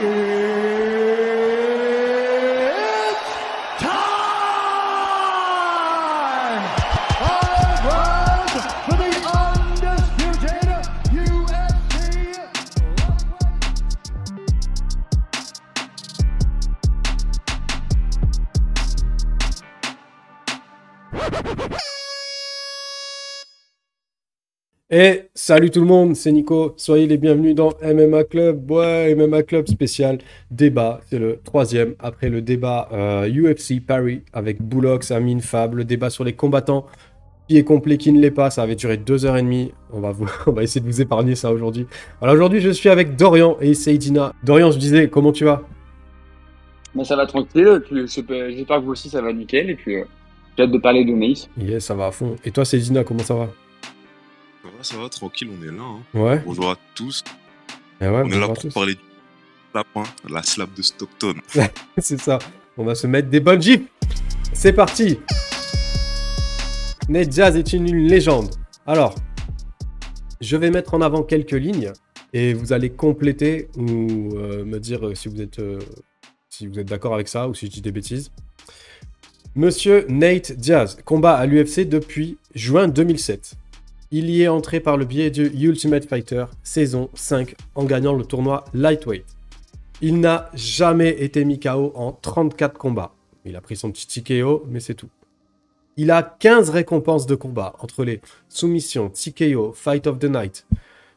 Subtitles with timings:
[0.00, 0.06] It's
[3.82, 4.28] time!
[8.86, 11.98] For the undisputed UFC.
[24.90, 26.74] It salut tout le monde, c'est Nico.
[26.76, 28.70] Soyez les bienvenus dans MMA Club.
[28.70, 30.18] Ouais, MMA Club spécial
[30.50, 31.00] débat.
[31.08, 35.74] C'est le troisième après le débat euh, UFC Paris avec Boulox, Amine, Fab.
[35.74, 36.84] Le débat sur les combattants
[37.48, 38.50] qui est complet, qui ne l'est pas.
[38.50, 39.72] Ça avait duré deux heures et demie.
[39.90, 41.86] On va, vous- on va essayer de vous épargner ça aujourd'hui.
[42.20, 44.34] Voilà, aujourd'hui je suis avec Dorian et Seydina.
[44.44, 45.62] Dorian, je disais, comment tu vas?
[46.94, 50.04] Mais ça va tranquille, j'espère que vous aussi ça va nickel, et puis euh,
[50.58, 51.48] j'ai hâte de parler de Mace.
[51.56, 52.36] Yes, ça va à fond.
[52.44, 53.48] Et toi, Seydina, comment ça va?
[54.68, 55.82] Ça va, ça va, tranquille, on est là.
[55.82, 56.00] hein.
[56.14, 56.42] Ouais.
[56.44, 57.24] Bonjour à tous.
[58.00, 58.72] Eh ouais, on est là pour tous.
[58.74, 59.00] parler du
[59.72, 61.34] slap, hein, la slap de Stockton.
[61.98, 62.38] C'est ça.
[62.76, 63.88] On va se mettre des bonnes jeeps.
[64.52, 65.18] C'est parti.
[67.08, 68.50] Ned Diaz est une, une légende.
[68.86, 69.14] Alors,
[70.40, 71.92] je vais mettre en avant quelques lignes
[72.32, 75.78] et vous allez compléter ou euh, me dire euh, si vous êtes, euh,
[76.50, 78.30] si vous êtes d'accord avec ça ou si je dis des bêtises.
[79.54, 83.54] Monsieur Nate Diaz combat à l'UFC depuis juin 2007.
[84.10, 88.24] Il y est entré par le biais du Ultimate Fighter saison 5 en gagnant le
[88.24, 89.26] tournoi Lightweight.
[90.00, 93.12] Il n'a jamais été mis KO en 34 combats.
[93.44, 95.10] Il a pris son petit TKO, mais c'est tout.
[95.98, 100.66] Il a 15 récompenses de combat entre les soumissions, TKO, Fight of the Night.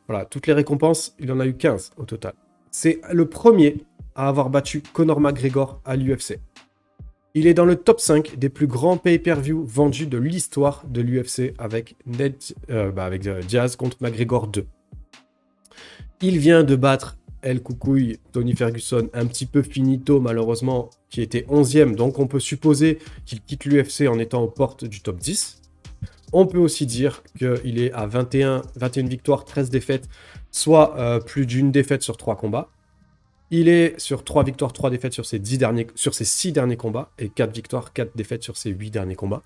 [0.10, 2.34] Voilà, toutes les récompenses, il en a eu 15 au total.
[2.72, 6.40] C'est le premier à avoir battu Conor McGregor à l'UFC.
[7.34, 11.54] Il est dans le top 5 des plus grands pay-per-view vendus de l'histoire de l'UFC
[11.58, 11.96] avec,
[12.70, 14.66] euh, bah, euh, Diaz contre McGregor 2.
[16.22, 21.46] Il vient de battre El Coucouille, Tony Ferguson, un petit peu finito malheureusement, qui était
[21.50, 25.62] 11e, donc on peut supposer qu'il quitte l'UFC en étant aux portes du top 10.
[26.34, 30.10] On peut aussi dire qu'il est à 21, 21 victoires, 13 défaites,
[30.52, 32.70] soit euh, plus d'une défaite sur 3 combats.
[33.54, 36.78] Il est sur 3 victoires, 3 défaites sur ses, 10 derniers, sur ses 6 derniers
[36.78, 39.44] combats, et 4 victoires, 4 défaites sur ses 8 derniers combats.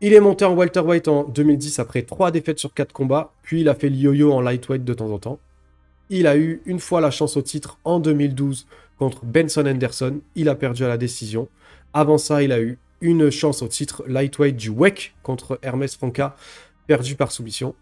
[0.00, 3.68] Il est monté en welterweight en 2010 après 3 défaites sur 4 combats, puis il
[3.68, 5.38] a fait le yo-yo en lightweight de temps en temps.
[6.10, 8.66] Il a eu une fois la chance au titre en 2012
[8.98, 10.20] contre Benson Henderson.
[10.34, 11.48] Il a perdu à la décision.
[11.94, 16.36] Avant ça, il a eu une chance au titre lightweight du WEC contre Hermes Franca,
[16.88, 17.76] perdu par soumission.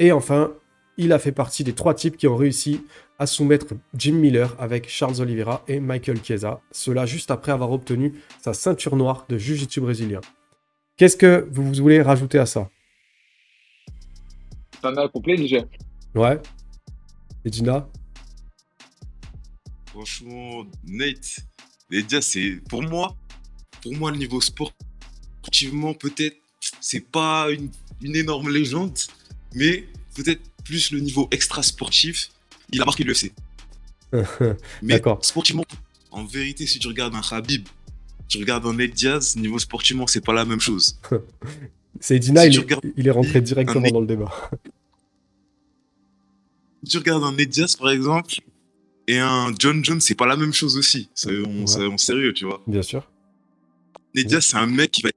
[0.00, 0.52] Et enfin,
[0.96, 2.82] il a fait partie des trois types qui ont réussi
[3.18, 6.60] à soumettre Jim Miller avec Charles Oliveira et Michael Chiesa.
[6.70, 10.20] Cela juste après avoir obtenu sa ceinture noire de Jiu-Jitsu brésilien.
[10.96, 12.68] Qu'est-ce que vous voulez rajouter à ça?
[14.80, 15.58] Pas mal complet déjà.
[16.14, 16.40] Ouais
[17.44, 17.88] Et Gina?
[19.86, 21.40] Franchement, Nate,
[21.90, 23.14] déjà, c'est pour moi,
[23.82, 26.36] pour moi, le niveau sportivement, peut-être,
[26.80, 27.70] c'est pas une,
[28.02, 28.98] une énorme légende,
[29.54, 32.30] mais peut-être plus le niveau extra sportif,
[32.72, 33.32] il a marqué l'UFC.
[34.82, 35.64] Mais sportivement,
[36.10, 37.66] en vérité, si tu regardes un Khabib,
[38.28, 40.98] tu regardes un Diaz, niveau sportivement, c'est pas la même chose.
[42.00, 44.32] C'est Dina, Si il, est- regardes- il est rentré directement dans le débat.
[46.82, 48.34] Si tu regardes un Diaz, par exemple,
[49.06, 51.08] et un John Jones, c'est pas la même chose aussi.
[51.26, 51.66] Ouais.
[51.66, 52.62] soyons sérieux, tu vois.
[52.66, 53.08] Bien sûr.
[54.14, 55.16] Diaz, c'est un mec qui va être.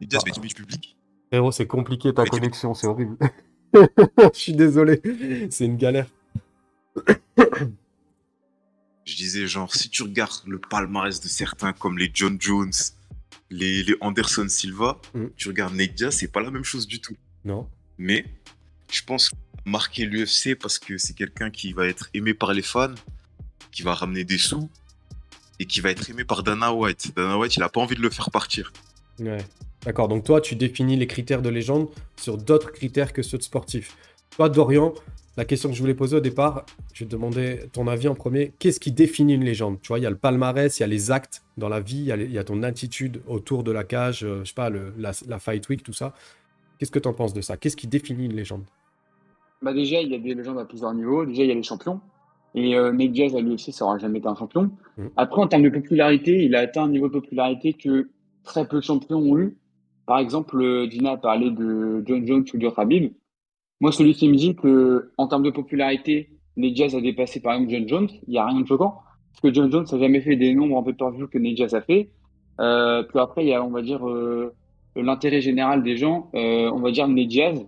[0.00, 0.93] Nate Diaz va être du public.
[1.34, 3.16] Frérot, c'est compliqué ta Mais connexion, c'est horrible.
[3.74, 5.02] Je suis désolé,
[5.50, 6.06] c'est une galère.
[9.04, 12.70] Je disais, genre, si tu regardes le palmarès de certains comme les John Jones,
[13.50, 15.24] les, les Anderson Silva, Mm.
[15.36, 17.16] tu regardes Nate Diaz, c'est pas la même chose du tout.
[17.44, 17.68] Non
[17.98, 18.24] Mais
[18.92, 19.32] je pense
[19.66, 22.94] marqué l'UFC parce que c'est quelqu'un qui va être aimé par les fans,
[23.72, 24.70] qui va ramener des sous
[25.58, 27.12] et qui va être aimé par Dana White.
[27.16, 28.72] Dana White, il a pas envie de le faire partir.
[29.18, 29.44] Ouais.
[29.84, 33.42] D'accord, donc toi, tu définis les critères de légende sur d'autres critères que ceux de
[33.42, 33.96] sportif.
[34.36, 34.94] Toi, Dorian,
[35.36, 36.64] la question que je voulais poser au départ,
[36.94, 38.52] je te demander ton avis en premier.
[38.58, 39.78] Qu'est-ce qui définit une légende?
[39.82, 41.98] Tu vois, il y a le palmarès, il y a les actes dans la vie,
[41.98, 44.48] il y a, les- il y a ton attitude autour de la cage, euh, je
[44.48, 46.14] sais pas, le- la, la fight week, tout ça.
[46.78, 47.56] Qu'est-ce que tu en penses de ça?
[47.56, 48.64] Qu'est-ce qui définit une légende?
[49.60, 51.26] Bah déjà, il y a des légendes à plusieurs niveaux.
[51.26, 52.00] Déjà, il y a les champions.
[52.54, 54.70] Et euh, Nate Diaz à l'UFC, ça aura jamais été un champion.
[54.96, 55.06] Mm.
[55.16, 58.08] Après, en termes de popularité, il a atteint un niveau de popularité que
[58.44, 59.56] très peu de champions ont eu.
[60.06, 63.12] Par exemple, euh, Dina a parlé de John Jones ou de Khabib.
[63.80, 67.54] Moi, celui qui me dit que, en termes de popularité, Nate Diaz a dépassé par
[67.54, 69.00] exemple John Jones, il n'y a rien de choquant.
[69.32, 71.80] Parce que John Jones n'a jamais fait des nombres en pay-per-view que Nate Diaz a
[71.80, 72.10] fait.
[72.60, 74.54] Euh, puis après, il y a, on va dire, euh,
[74.94, 76.30] l'intérêt général des gens.
[76.34, 77.66] Euh, on va dire Nate Diaz,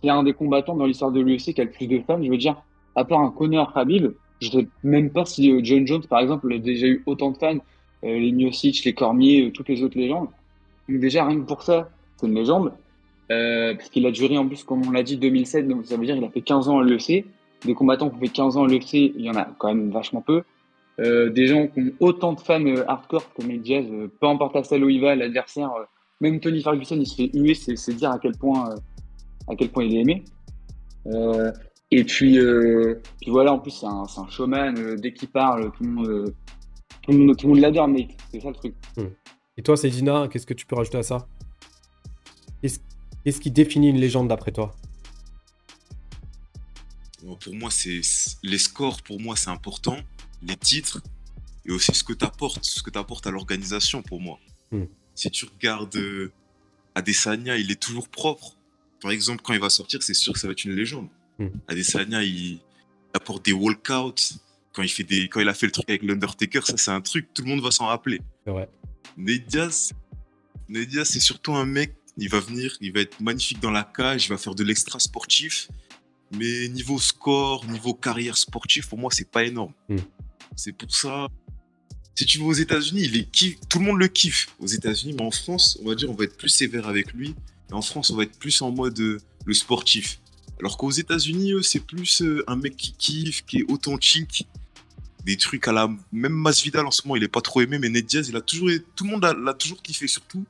[0.00, 2.22] qui est un des combattants dans l'histoire de l'UFC qui a le plus de fans.
[2.22, 2.62] Je veux dire,
[2.94, 6.52] à part un Connor Habib, je ne sais même pas si John Jones, par exemple,
[6.52, 7.58] a déjà eu autant de fans,
[8.02, 10.28] les Miocic, les Cormier, toutes les autres légendes.
[10.90, 12.72] Donc déjà, rien que pour ça, c'est une légende.
[13.30, 16.04] Euh, parce qu'il a duré en plus, comme on l'a dit, 2007, donc ça veut
[16.04, 17.24] dire qu'il a fait 15 ans à l'EC.
[17.64, 19.90] Des combattants qui ont fait 15 ans à l'EC, il y en a quand même
[19.90, 20.42] vachement peu.
[21.00, 24.26] Euh, des gens qui ont autant de fans euh, hardcore comme Nate Diaz, euh, peu
[24.26, 25.70] importe la salle où il va, l'adversaire,
[26.20, 28.74] même Tony Ferguson, il se fait huer, c'est dire à quel point,
[29.48, 30.24] à quel point il est aimé.
[31.92, 32.38] Et puis,
[33.20, 36.34] puis voilà, en plus, c'est un, un showman, dès qu'il parle, tout le monde,
[37.06, 38.10] tout le monde, l'adore, Nate.
[38.30, 38.74] C'est ça le truc.
[39.60, 41.28] Et toi, Cédina, qu'est-ce que tu peux rajouter à ça
[42.62, 44.74] Qu'est-ce qui définit une légende d'après toi
[47.44, 48.00] Pour moi, c'est
[48.42, 49.98] les scores, pour moi, c'est important.
[50.40, 51.02] Les titres
[51.66, 54.38] et aussi ce que tu apportes, ce que tu apportes à l'organisation pour moi.
[54.72, 54.84] Hmm.
[55.14, 56.32] Si tu regardes euh,
[56.94, 58.56] Adesanya, il est toujours propre.
[59.02, 61.08] Par exemple, quand il va sortir, c'est sûr que ça va être une légende.
[61.38, 61.48] Hmm.
[61.68, 62.60] Adesanya, il,
[63.12, 64.38] apporte des walkouts.
[64.72, 67.02] Quand il, fait des, quand il a fait le truc avec l'Undertaker, ça, c'est un
[67.02, 68.22] truc, tout le monde va s'en rappeler.
[68.46, 68.52] C'est
[69.16, 69.92] Diaz,
[71.04, 74.28] c'est surtout un mec, il va venir, il va être magnifique dans la cage, il
[74.28, 75.68] va faire de l'extra sportif.
[76.32, 79.72] Mais niveau score, niveau carrière sportive, pour moi, c'est pas énorme.
[79.88, 79.96] Mm.
[80.54, 81.26] C'est pour ça.
[82.14, 85.14] Si tu vas aux États-Unis, il est kiff- tout le monde le kiffe aux États-Unis,
[85.18, 87.34] mais en France, on va dire, on va être plus sévère avec lui.
[87.70, 90.20] Et en France, on va être plus en mode euh, le sportif.
[90.60, 94.46] Alors qu'aux États-Unis, eux, c'est plus euh, un mec qui kiffe, qui est authentique.
[95.24, 97.88] Des trucs à la même Masvidal en ce moment, il est pas trop aimé, mais
[97.88, 100.44] Ned Diaz, il a toujours, tout le monde l'a toujours kiffé, surtout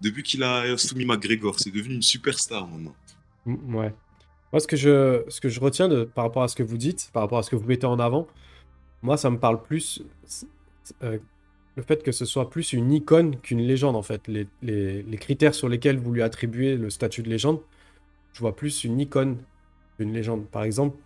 [0.00, 1.58] depuis qu'il a soumis McGregor.
[1.58, 2.94] C'est devenu une superstar maintenant.
[3.46, 3.94] Mm, Ouais.
[4.52, 6.76] Moi, ce que je, ce que je retiens de, par rapport à ce que vous
[6.76, 8.26] dites, par rapport à ce que vous mettez en avant,
[9.02, 10.02] moi, ça me parle plus.
[11.02, 11.18] euh,
[11.76, 14.26] le fait que ce soit plus une icône qu'une légende, en fait.
[14.28, 17.60] Les, les- les critères sur lesquels vous lui attribuez le statut de légende,
[18.34, 19.38] je vois plus une icône
[19.96, 20.46] qu'une légende.
[20.50, 20.96] Par exemple,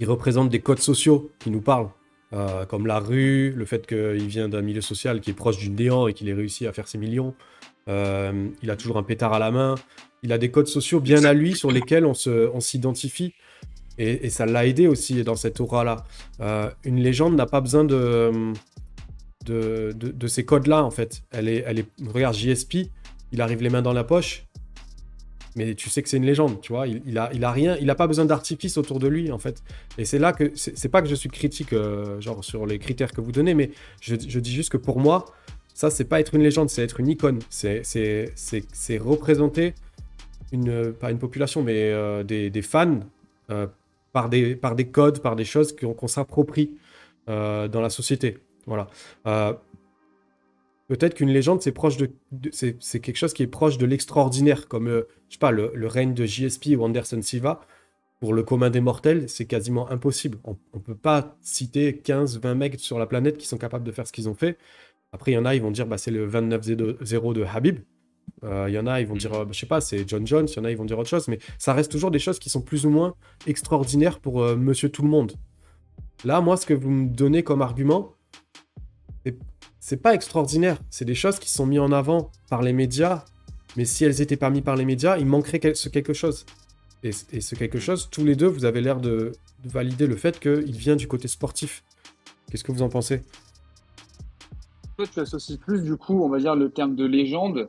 [0.00, 1.90] il représente des codes sociaux qui nous parlent,
[2.32, 5.70] euh, comme la rue, le fait qu'il vient d'un milieu social qui est proche du
[5.70, 7.34] néant et qu'il ait réussi à faire ses millions.
[7.88, 9.76] Euh, il a toujours un pétard à la main.
[10.22, 13.34] Il a des codes sociaux bien à lui sur lesquels on s'identifie.
[13.98, 16.04] Et, ça l'a aidé aussi dans cette aura-là.
[16.40, 18.52] Euh, une légende n'a pas besoin de
[20.26, 21.22] ces codes-là, en fait.
[21.30, 21.86] Elle est, elle est...
[22.12, 22.90] Regarde, JSP,
[23.32, 24.45] il arrive les mains dans la poche,
[25.56, 26.86] mais tu sais que c'est une légende, tu vois.
[26.86, 29.62] Il, a, il a rien, il a pas besoin d'artifice autour de lui, en fait.
[29.96, 30.52] Et c'est là que...
[30.54, 33.70] C'est pas que je suis critique, euh, sur les critères que vous donnez, mais
[34.02, 35.24] je, dis juste que pour moi,
[35.72, 37.38] ça, c'est pas être une légende, c'est être une icône.
[37.48, 37.82] C'est-
[38.98, 39.74] représenter
[40.52, 43.00] une, pas une population, mais euh, des, fans
[43.50, 43.66] euh,
[44.12, 44.58] par, des,
[44.92, 46.72] codes, par des choses qu'on s'approprie
[47.26, 48.38] dans la société.
[48.66, 48.88] Voilà.
[50.88, 53.86] Peut-être qu'une légende, c'est proche de, de- c'est c'est quelque chose qui est proche de
[53.86, 57.60] l'extraordinaire, comme euh, je sais pas le, le règne de JSP ou Anderson Silva.
[58.20, 60.38] Pour le commun des mortels, c'est quasiment impossible.
[60.44, 63.92] On ne peut pas citer 15, 20 mecs sur la planète qui sont capables de
[63.92, 64.56] faire ce qu'ils ont fait.
[65.12, 67.80] Après, il y en a, ils vont dire bah, c'est le 29-0 de Habib.
[68.44, 70.46] Euh, Il y en a, ils vont dire, euh, je sais pas, c'est John Jones.
[70.50, 71.28] Il y en a, ils vont dire autre chose.
[71.28, 73.14] Mais ça reste toujours des choses qui sont plus ou moins
[73.46, 75.34] extraordinaires pour euh, monsieur tout le monde.
[76.24, 78.14] Là, moi, ce que vous me donnez comme argument,
[79.88, 80.78] c'est- pas extraordinaire.
[80.90, 83.24] C'est des choses qui sont mises en avant par les médias.
[83.76, 86.44] Mais si elles étaient pas mises par les médias, il manquerait quel- ce quelque chose.
[87.02, 89.32] Et, et ce quelque chose, tous les deux, vous avez l'air de,
[89.64, 91.84] de valider le fait qu'il vient du côté sportif.
[92.50, 93.22] Qu'est-ce que vous en pensez?
[94.96, 97.68] Toi, tu associes plus, du coup, on va dire, le terme de légende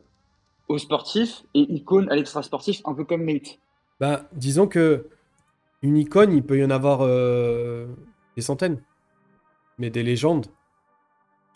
[0.69, 3.59] au sportif et icône à l'extra-sportif, un peu comme Nate.
[3.99, 5.07] Bah, disons que
[5.81, 7.85] une icône, il peut y en avoir euh,
[8.35, 8.81] des centaines.
[9.77, 10.47] Mais des légendes,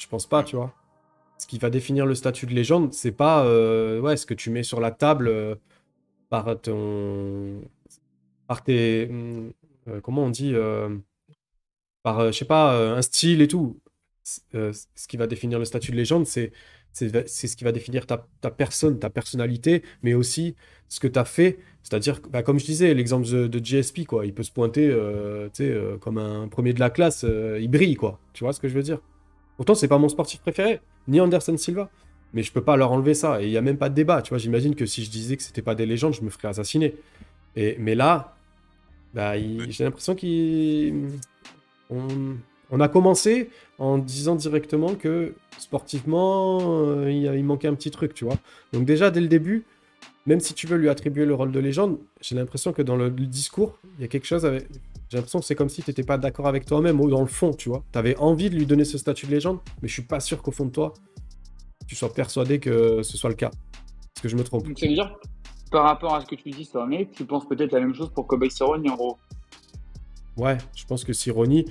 [0.01, 0.73] je pense pas, tu vois.
[1.37, 4.49] Ce qui va définir le statut de légende, c'est pas euh, ouais, ce que tu
[4.49, 5.55] mets sur la table euh,
[6.29, 7.61] par ton.
[8.47, 9.07] par tes.
[9.09, 9.51] hum,
[9.87, 10.53] euh, comment on dit
[12.03, 13.79] Par, je sais pas, un style et tout.
[14.23, 16.51] Ce qui va définir le statut de légende, c'est
[16.93, 20.55] c'est ce qui va définir ta, ta personne, ta personnalité, mais aussi
[20.89, 21.57] ce que tu as fait.
[21.83, 24.25] C'est-à-dire, bah, comme je disais, l'exemple de, de GSP, quoi.
[24.25, 28.19] Il peut se pointer euh, comme un premier de la classe, il brille, quoi.
[28.33, 28.99] Tu vois ce que je veux dire?
[29.57, 31.89] Pourtant, c'est pas mon sportif préféré, ni Anderson Silva.
[32.33, 33.41] Mais je peux pas leur enlever ça.
[33.41, 34.21] Et il y a même pas de débat.
[34.21, 36.47] Tu vois, j'imagine que si je disais que c'était pas des légendes, je me ferais
[36.47, 36.95] assassiner.
[37.57, 38.35] Et, mais là,
[39.13, 41.09] bah, il- j'ai l'impression qu'il.
[41.89, 42.07] On,
[42.71, 48.25] on a commencé en disant directement que sportivement, euh, il, manquait un petit truc, tu
[48.25, 48.37] vois.
[48.71, 49.65] Donc déjà, dès le début,
[50.25, 53.05] même si tu veux lui attribuer le rôle de légende, j'ai l'impression que dans le,
[53.09, 54.67] le discours, il y a quelque chose avec...
[55.11, 57.27] J'ai l'impression que c'est comme si tu n'étais pas d'accord avec toi-même, ou dans le
[57.27, 57.83] fond, tu vois.
[57.91, 60.41] Tu avais envie de lui donner ce statut de légende, mais je suis pas sûr
[60.41, 60.93] qu'au fond de toi,
[61.85, 63.49] tu sois persuadé que ce soit le cas.
[63.49, 65.13] Est-ce que je me trompe Donc, ça veut dire,
[65.69, 68.09] par rapport à ce que tu dis sur Nate, tu penses peut-être la même chose
[68.15, 69.17] pour Kobe Cerrone, en gros.
[70.37, 71.65] Ouais, je pense que Sironi.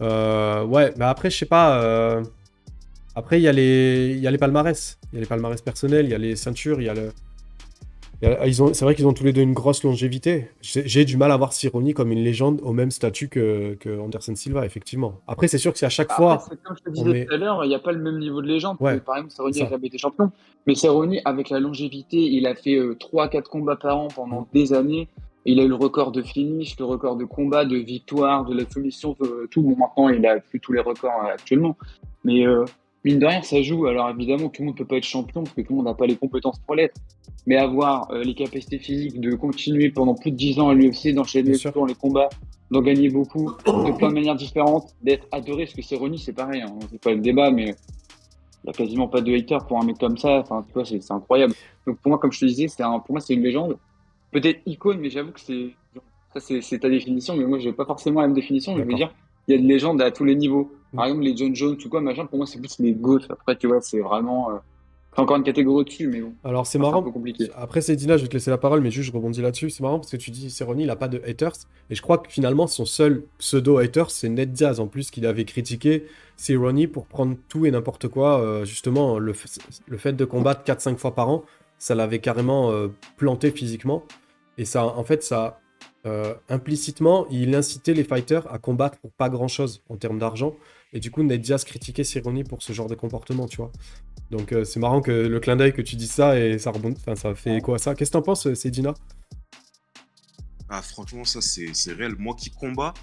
[0.00, 1.80] euh, ouais, mais après, je sais pas.
[1.84, 2.24] euh,
[3.14, 4.14] Après, il y, a les...
[4.16, 4.98] il y a les palmarès.
[5.12, 7.12] Il y a les palmarès personnels, il y a les ceintures, il y a le.
[8.22, 10.50] C'est vrai qu'ils ont tous les deux une grosse longévité.
[10.60, 14.34] J'ai du mal à voir Sironi comme une légende au même statut que, que Anderson
[14.34, 15.20] Silva, effectivement.
[15.26, 16.34] Après, c'est sûr que c'est à chaque fois.
[16.34, 18.00] Après, c'est comme je te disais met- tout à l'heure, il n'y a pas le
[18.02, 18.76] même niveau de légende.
[18.80, 20.30] Ouais, Par exemple, Cerrone a jamais été champion.
[20.66, 25.08] Mais Cerrone, avec la longévité, il a fait 3-4 combats par an pendant des années.
[25.46, 28.68] Il a eu le record de finish, le record de combat, de victoire, de la
[28.68, 29.62] soumission, de- tout.
[29.62, 31.78] Bon, maintenant, il a plus tous les records euh, actuellement.
[32.24, 32.66] Mais euh,
[33.04, 33.86] mine de rien, ça joue.
[33.86, 35.86] Alors évidemment, tout le monde ne peut pas être champion parce que tout le monde
[35.86, 36.94] n'a pas les compétences pour l'être.
[37.46, 41.14] Mais avoir euh, les capacités physiques de continuer pendant plus de 10 ans à l'UFC,
[41.14, 42.28] d'enchaîner dans les combats,
[42.70, 46.62] d'en gagner beaucoup, de plein de manières différentes, d'être adoré, parce que Cerrone, c'est pareil.
[46.62, 46.78] Hein.
[46.90, 47.74] C'est pas le débat, mais
[48.62, 50.40] il n'y a quasiment pas de haters pour un mec comme ça.
[50.40, 51.54] Enfin, tu vois, c'est c'est incroyable.
[51.86, 53.78] Donc pour moi, comme je te disais, c'est un, pour moi, c'est une légende.
[54.32, 55.70] Peut-être icône, mais j'avoue que c'est
[56.34, 57.36] ça, c'est c'est ta définition.
[57.36, 58.76] Mais moi, je n'ai pas forcément la même définition.
[58.76, 59.12] Je veux dire,
[59.50, 60.70] il y a des légendes à tous les niveaux.
[60.94, 61.08] Par Mm.
[61.08, 62.26] exemple, les John Jones ou quoi, machin.
[62.26, 63.20] Pour moi, c'est plus les GOAT.
[63.28, 64.50] Après, tu vois, c'est vraiment.
[64.50, 64.54] euh,
[65.14, 67.02] c'est encore une catégorie au-dessus, mais bon, Alors, c'est c'est un marrant.
[67.02, 67.50] peu compliqué.
[67.56, 69.68] Après, c'est Dina, je vais te laisser la parole, mais juste je rebondis là-dessus.
[69.70, 71.52] C'est marrant parce que tu dis Cerrone, il n'a pas de haters.
[71.90, 75.44] Et je crois que finalement, son seul pseudo-hater, c'est Ned Diaz, en plus, qu'il avait
[75.44, 78.40] critiqué Cerrone pour prendre tout et n'importe quoi.
[78.40, 79.34] Euh, justement, le,
[79.88, 81.42] le fait de combattre 4-5 fois par an,
[81.78, 84.04] ça l'avait carrément euh, planté physiquement.
[84.58, 85.58] Et ça, en fait, ça.
[86.06, 90.54] Euh, implicitement, il incitait les fighters à combattre pour pas grand-chose en termes d'argent.
[90.92, 93.70] Et du coup, Ned Diaz critiquait Cerrone pour ce genre de comportement, tu vois.
[94.30, 97.00] Donc euh, c'est marrant que le clin d'œil que tu dis ça et ça rebondit,
[97.00, 97.94] enfin ça fait écho à ça.
[97.94, 98.94] Qu'est-ce que t'en penses, Cédina?
[100.68, 102.14] Ah, franchement, ça, c'est réel.
[102.16, 102.94] Moi qui combats,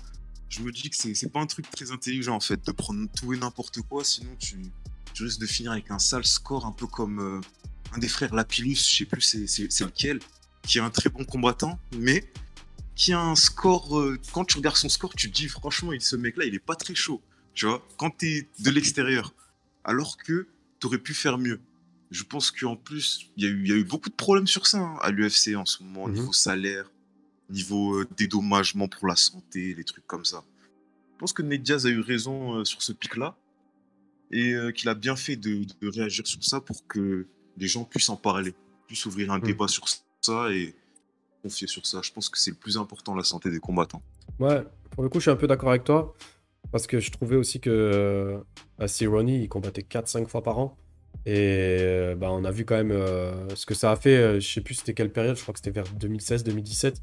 [0.49, 3.33] je me dis que c'est pas un truc très intelligent, en fait, de prendre tout
[3.33, 4.61] et n'importe quoi, sinon tu,
[5.13, 7.41] tu risques de finir avec un sale score, un peu comme euh,
[7.93, 10.19] un des frères Lapillus, je sais plus c'est lequel,
[10.63, 12.23] qui est un très bon combattant, mais
[12.97, 16.15] qui a un score, euh, quand tu regardes son score, tu te dis, franchement, ce
[16.15, 17.21] mec-là, il est pas très chaud,
[17.53, 19.33] tu vois, quand t'es de l'extérieur,
[19.83, 20.47] alors que
[20.79, 21.59] t'aurais pu faire mieux.
[22.11, 24.47] Je pense qu'en plus, il y, a eu- il y a eu beaucoup de problèmes
[24.47, 26.15] sur ça hein, à l'UFC en ce moment, Mhm.
[26.15, 26.89] niveau salaire,
[27.49, 30.43] niveau euh, dédommagement pour la santé, les trucs comme ça.
[31.13, 33.37] Je pense que Ned Diaz a eu raison euh, sur ce pic-là
[34.31, 37.25] et qu'il a bien fait de, de réagir sur ça pour que
[37.57, 38.53] les gens puissent en parler,
[38.87, 39.43] puissent ouvrir un Mhm.
[39.45, 39.85] débat sur
[40.21, 40.75] ça et
[41.41, 41.99] confier sur ça.
[42.03, 44.01] Je pense que c'est le plus important, la santé des combattants.
[44.39, 46.13] Ouais, pour le coup, je suis un peu d'accord avec toi.
[46.71, 50.75] Parce que je trouvais aussi que euh, Cerrone, il combattait 4-5 fois par an.
[51.25, 54.17] Et euh, bah, on a vu quand même euh, ce que ça a fait.
[54.17, 56.95] euh, je sais plus c'était quelle période, je crois que c'était vers 2016-2017.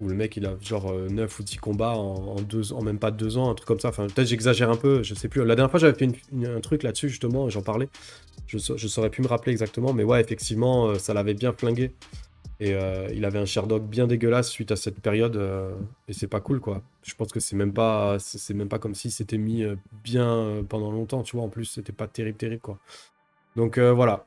[0.00, 2.98] Où le mec, il a genre euh, 9 ou 10 combats en, deux, en même
[2.98, 3.88] pas deux ans, un truc comme ça.
[3.88, 5.44] Enfin, peut-être j'exagère un peu, je sais plus.
[5.44, 6.08] La dernière fois, j'avais fait
[6.46, 7.88] un truc là-dessus, justement, j'en parlais.
[8.46, 9.92] Je, je saurais plus me rappeler exactement.
[9.92, 11.92] Mais ouais, effectivement, ça l'avait bien flingué.
[12.60, 15.36] Et euh, il avait un Sherdog bien dégueulasse suite à cette période.
[15.36, 15.74] euh,
[16.08, 16.82] et c'est pas cool, quoi.
[17.02, 20.64] Je pense que c'est même pas, c'est même pas comme s'il s'était mis euh, bien
[20.68, 21.44] pendant longtemps, tu vois.
[21.44, 22.78] En plus, c'était pas terrible, terrible, quoi.
[23.56, 24.24] Donc voilà.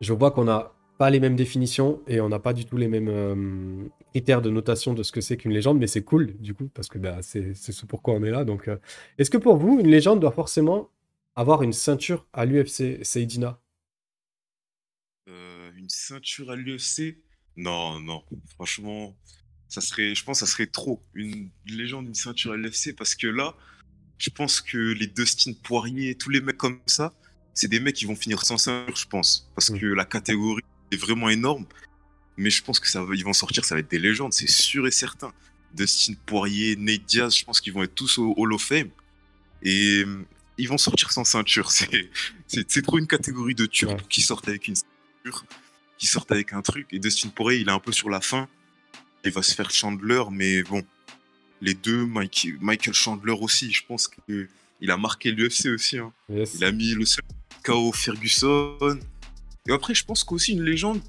[0.00, 2.88] Je vois qu'on n'a pas les mêmes définitions et on n'a pas du tout les
[2.88, 6.68] mêmes critères de notation de ce que c'est qu'une légende, mais c'est cool, du coup,
[6.74, 8.44] parce que bah, c'est ce pourquoi on est là.
[8.44, 8.70] Donc,
[9.18, 10.88] est-ce que pour vous, une légende doit forcément
[11.36, 13.60] avoir une ceinture à l'UFC, Seydina?
[15.28, 15.57] Euh,
[15.88, 17.16] une ceinture à l'UFC
[17.56, 18.22] Non, non.
[18.54, 19.16] Franchement,
[19.68, 21.02] ça serait, je pense que ça serait trop.
[21.14, 23.54] Une légende, une ceinture à l'UFC, parce que là,
[24.18, 27.14] je pense que les Dustin Poirier, tous les mecs comme ça,
[27.54, 29.50] c'est des mecs qui vont finir sans ceinture, je pense.
[29.54, 29.78] Parce Mm.
[29.80, 31.66] que la catégorie est vraiment énorme.
[32.36, 34.86] Mais je pense que ça ils vont sortir, ça va être des légendes, c'est sûr
[34.86, 35.32] et certain.
[35.74, 38.90] Dustin Poirier, Nate Diaz, je pense qu'ils vont être tous au Hall of Fame.
[39.62, 40.04] Et
[40.58, 41.70] ils vont sortir sans ceinture.
[42.46, 43.96] C'est, trop une catégorie de Turcs Ouais.
[44.08, 45.44] qui sortent avec une ceinture,
[45.98, 46.86] qui sortent avec un truc.
[46.92, 48.48] Et Dustin Poirier, il est un peu sur la fin.
[49.24, 50.82] Il va se faire Chandler, mais bon,
[51.60, 55.98] les deux, Mike- Michael Chandler aussi, je pense qu'il a marqué l'UFC aussi.
[55.98, 56.12] hein.
[56.28, 56.54] Yes.
[56.54, 57.24] Il a mis le seul
[57.64, 58.98] KO Ferguson.
[59.68, 61.00] Et après, je pense qu'aussi une légende,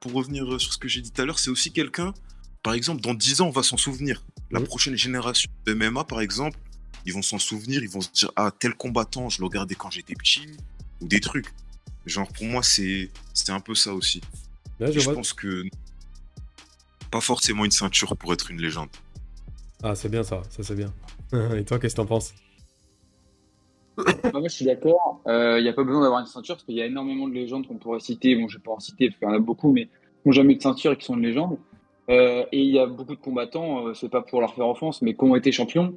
[0.00, 2.14] pour revenir sur ce que j'ai dit tout à l'heure, c'est aussi quelqu'un,
[2.62, 4.24] par exemple, dans 10 ans, on va s'en souvenir.
[4.50, 4.66] La Oui.
[4.66, 6.58] prochaine génération de MMA, par exemple,
[7.04, 9.90] ils vont s'en souvenir, ils vont se dire, ah, tel combattant, je le regardais quand
[9.90, 10.46] j'étais petit,
[11.00, 11.46] ou des trucs.
[12.08, 13.10] Genre, pour moi, c'est
[13.48, 14.20] un peu ça aussi.
[14.80, 15.64] Je pense que
[17.10, 18.88] pas forcément une ceinture pour être une légende.
[19.82, 20.92] Ah, c'est bien ça, ça c'est bien.
[21.56, 22.34] Et toi, qu'est-ce que t'en penses?
[23.96, 25.20] Bah, moi, je suis d'accord.
[25.26, 27.66] Il n'y a pas besoin d'avoir une ceinture parce qu'il y a énormément de légendes
[27.66, 28.34] qu'on pourrait citer.
[28.34, 30.26] Bon, je ne vais pas en citer parce qu'il y en a beaucoup, mais qui
[30.26, 31.58] n'ont jamais eu de ceinture et qui sont une légende.
[32.10, 35.02] Euh, et il y a beaucoup de combattants, euh, c'est pas pour leur faire offense,
[35.02, 35.94] mais qui ont été champions,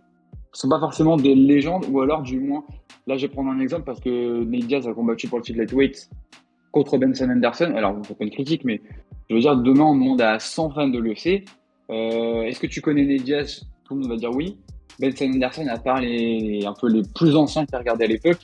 [0.53, 2.63] sont pas forcément des légendes, ou alors du moins,
[3.07, 5.59] là je vais prendre un exemple parce que Nate Diaz a combattu pour le titre
[5.59, 6.09] lightweight
[6.71, 7.73] contre Benson Anderson.
[7.75, 8.81] Alors, c'est pas une critique, mais
[9.29, 11.45] je veux dire, demain on demande à 100 fans de l'UFC,
[11.89, 13.65] euh, est-ce que tu connais Nate Diaz?
[13.83, 14.57] Tout le monde va dire oui.
[14.99, 18.39] Benson Anderson, à part les, un peu les plus anciens qui regardaient à l'époque,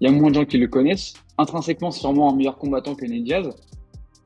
[0.00, 1.14] il y a moins de gens qui le connaissent.
[1.38, 3.50] Intrinsèquement, c'est sûrement un meilleur combattant que Nate Diaz.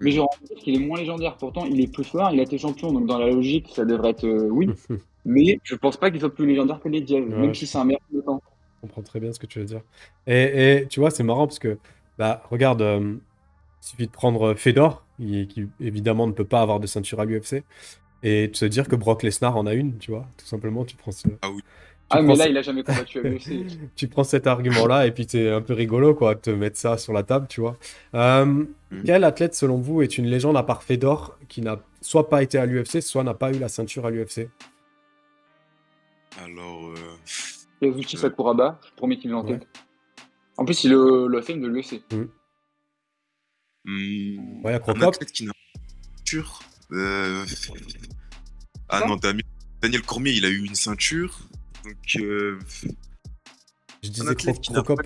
[0.01, 1.37] Mais je rends compte qu'il est moins légendaire.
[1.37, 4.11] Pourtant, il est plus fort, il a été champion, donc dans la logique, ça devrait
[4.11, 4.69] être euh, oui.
[5.27, 7.37] Mais je pense pas qu'il soit plus légendaire que Nate Diaz, Ouais.
[7.37, 8.41] même si c'est un meilleur combattant.
[8.77, 9.81] Je comprends très bien ce que tu veux dire.
[10.27, 11.79] Et, et tu vois, c'est marrant parce que,
[12.19, 13.15] bah, regarde, euh,
[13.83, 17.25] il suffit de prendre Fedor, qui, qui, évidemment ne peut pas avoir de ceinture à
[17.25, 17.65] l'UFC,
[18.23, 20.27] et de se dire que Brock Lesnar en a une, tu vois.
[20.37, 21.27] Tout simplement, tu prends ce.
[21.43, 21.61] Ah oui.
[22.09, 23.67] Ah, mais là, ce- il a jamais combattu à l'UFC.
[23.97, 26.99] tu prends cet argument-là et puis c'est un peu rigolo quoi de te mettre ça
[26.99, 27.77] sur la table, tu vois.
[28.15, 28.65] Euh,
[29.05, 32.59] Quel athlète selon vous est une légende à part Fedor qui n'a soit pas été
[32.59, 34.49] à l'UFC, soit n'a pas eu la ceinture à l'UFC
[36.39, 36.95] Alors, euh,
[37.81, 39.59] Kazuchi Sakuraba, je promets qu'il est en Ouais.
[39.59, 39.69] tête.
[40.59, 42.03] En plus, il est le, le film de l'UFC.
[43.85, 45.03] hmm, Ouais, un Crocop.
[45.15, 45.81] athlète qui n'a pas
[46.19, 46.61] ceinture.
[46.93, 47.45] euh,
[48.89, 49.17] Ah Non.
[49.83, 51.39] Daniel Cormier, il a eu une ceinture.
[51.85, 52.59] Donc, euh,
[54.03, 55.01] Je disais Crocop.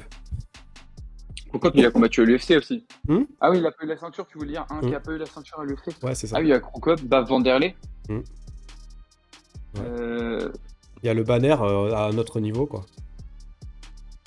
[1.50, 3.96] Pourquoi il a combattu à l'UFC aussi Hmm Ah oui, il a pas eu la
[3.96, 4.88] ceinture, tu veux dire Un Hmm.
[4.88, 6.36] qui a pas eu la ceinture à l'UFC Ouais, c'est ça.
[6.36, 7.74] Ah oui, il y a Krokop, Baf Vanderlei.
[8.08, 8.18] Hmm.
[8.18, 9.80] Ouais.
[9.80, 10.52] Euh,
[11.02, 12.82] Il y a le banner euh, à notre niveau quoi.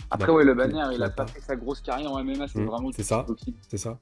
[0.09, 2.59] Après, ouais, le banner, il a a pas fait sa grosse carrière en MMA, c'est
[2.59, 3.25] Hmm, vraiment c'est ça.
[3.67, 3.99] C'est ça.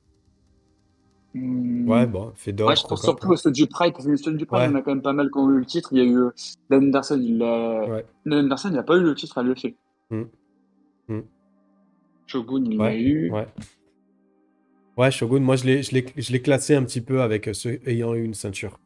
[1.34, 1.88] Hmm.
[1.88, 2.68] Ouais, bon, Fedor.
[2.68, 4.66] Ouais, je pense surtout à Soji Pride, parce que Pride, Ouais.
[4.68, 5.90] il y en a quand même pas mal qui ont eu le titre.
[5.94, 6.32] Il y a eu euh,
[6.70, 7.86] Dan Anderson, il a...
[7.88, 8.06] Ouais.
[8.26, 9.74] Dan Anderson, il n'a pas eu le titre à l'UFC.
[10.10, 10.24] Hmm.
[11.08, 11.22] Hmm.
[12.28, 13.32] Shogun, il l'a eu.
[13.32, 13.48] Ouais.
[14.98, 18.78] Ouais, Shogun, moi je l'ai, classé un petit peu avec ceux ayant eu une ceinture.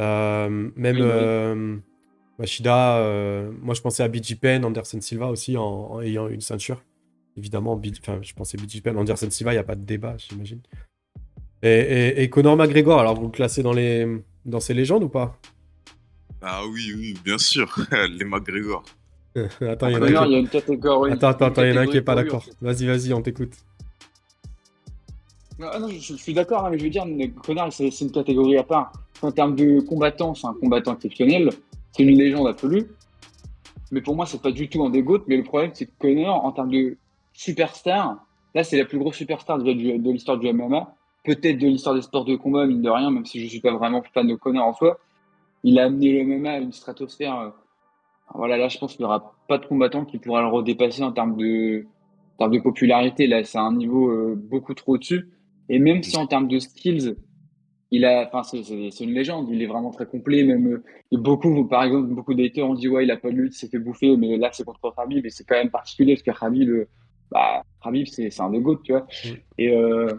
[0.00, 1.08] Euh, même Oui, oui.
[1.12, 1.76] euh,
[2.38, 6.40] Machida, euh, moi je pensais à BG Penn, Anderson Silva aussi en, en ayant une
[6.40, 6.82] ceinture.
[7.36, 7.92] Évidemment, B-
[8.22, 10.60] je pensais BG Penn, Anderson Silva, il n'y a pas de débat, j'imagine.
[11.62, 14.06] Et, et, et Conor McGregor, alors vous le classez dans, les,
[14.44, 15.36] dans ces légendes ou pas?
[16.40, 18.84] Ah oui, oui, bien sûr, les McGregor.
[19.60, 21.12] Attends, il y en a qui- il y a une catégorie.
[21.12, 22.44] Attends, attends, attends, il y en a un qui est pas d'accord.
[22.60, 23.54] Vas-y, vas-y, on t'écoute.
[25.60, 27.04] Ah non, je, je suis d'accord, hein, mais je veux dire,
[27.72, 28.92] c'est c'est une catégorie à part.
[29.22, 31.50] En termes de combattant, c'est un combattant exceptionnel.
[31.98, 32.86] C'est une légende absolue.
[33.90, 35.24] Mais pour moi, c'est pas du tout un des GOAT.
[35.26, 36.96] Mais le problème, c'est que Connor, en termes de
[37.32, 39.72] superstar, là, c'est la plus grosse superstar de
[40.12, 40.94] l'histoire du MMA.
[41.24, 43.72] Peut-être de l'histoire des sports de combat, mine de rien, même si je suis pas
[43.72, 44.98] vraiment fan de Connor en soi.
[45.64, 47.36] Il a amené le MMA à une stratosphère.
[47.36, 47.50] euh,
[48.32, 51.10] voilà, là, je pense qu'il n'y aura pas de combattant qui pourra le redépasser en
[51.10, 51.84] termes de,
[52.34, 53.26] en termes de popularité.
[53.26, 55.30] Là, c'est un niveau euh, beaucoup trop au-dessus.
[55.68, 57.16] Et même si en termes de skills,
[57.90, 59.48] il a, enfin, c'est- une légende.
[59.50, 60.44] Il est vraiment très complet.
[60.44, 63.54] Même euh, beaucoup, par exemple, beaucoup d'haters ont dit ouais, il a pas de lutte,
[63.54, 66.22] il s'est fait bouffer, mais là c'est contre Khabib et c'est quand même particulier parce
[66.22, 66.88] que Khabib, euh,
[67.30, 69.02] bah, Khabib c'est un des tu vois.
[69.24, 69.28] Mm.
[69.58, 70.12] Et euh,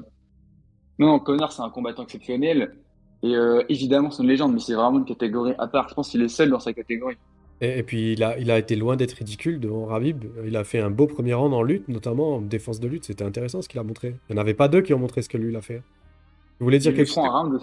[0.98, 2.76] non, Connor c'est un combattant exceptionnel.
[3.22, 5.90] Et euh, évidemment c'est une légende, mais c'est vraiment une catégorie à part.
[5.90, 7.18] Je pense qu'il est seul dans sa catégorie.
[7.62, 10.24] Et, et puis il a, il a été loin d'être ridicule devant Rabib.
[10.46, 13.06] Il a fait un beau premier round en lutte, notamment en défense de lutte.
[13.06, 14.16] C'était intéressant ce qu'il a montré.
[14.30, 15.84] Il n'y en avait pas deux qui ont montré ce que lui il a fait.
[16.60, 17.60] Tu voulais dire quelque chose?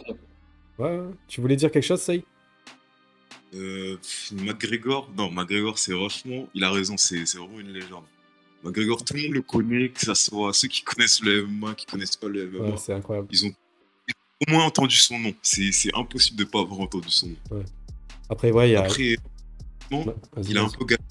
[0.79, 1.01] ouais.
[1.29, 2.25] Tu voulais dire quelque chose, Saï
[3.55, 3.97] Euh,
[4.33, 8.05] McGregor, non, McGregor, c'est franchement, il a raison, c'est c'est vraiment une légende.
[8.65, 11.87] McGregor, tout le monde le connaît, que ce soit ceux qui connaissent le MMA, qui
[11.87, 13.29] connaissent pas le MMA, Ouais, c'est incroyable.
[13.31, 13.53] ils ont
[14.49, 15.33] au moins entendu son nom.
[15.43, 17.63] C'est c'est impossible de pas avoir entendu son nom.
[18.29, 18.81] Après, ouais, il y a.
[18.83, 19.17] Après,
[19.91, 21.03] il a un peu gagné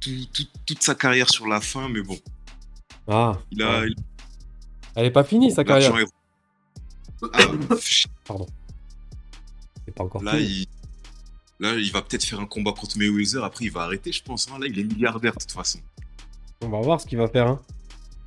[0.00, 2.18] tout- tout- toute sa carrière sur la fin, mais bon,
[3.06, 3.80] Ah, il a.
[3.82, 3.88] ouais.
[3.88, 3.94] il-
[4.96, 5.94] elle est pas finie sa carrière.
[7.32, 7.38] Ah,
[9.84, 10.66] C'est pas encore là, il...
[11.60, 14.48] là, il va peut-être faire un combat contre Mayweather, après il va arrêter, je pense.
[14.50, 14.58] hein.
[14.60, 15.78] Là, il est milliardaire de toute façon.
[16.62, 17.46] On va voir ce qu'il va faire.
[17.48, 17.60] Hein.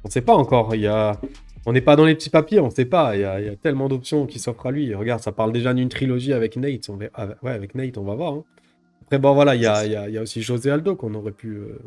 [0.03, 0.73] On sait pas encore.
[0.75, 1.19] Il y a...
[1.67, 3.15] On n'est pas dans les petits papiers, on sait pas.
[3.15, 4.95] Il y a, il y a tellement d'options qui s'offrent à lui.
[4.95, 6.89] Regarde, ça parle déjà d'une trilogie avec Nate.
[6.89, 7.05] On va...
[7.13, 8.33] avec- Ouais, avec Nate, on va voir.
[8.33, 8.43] hein.
[9.03, 10.95] Après, bon, voilà, il y a, il y a- il y a aussi José Aldo
[10.95, 11.77] qu'on aurait pu, euh,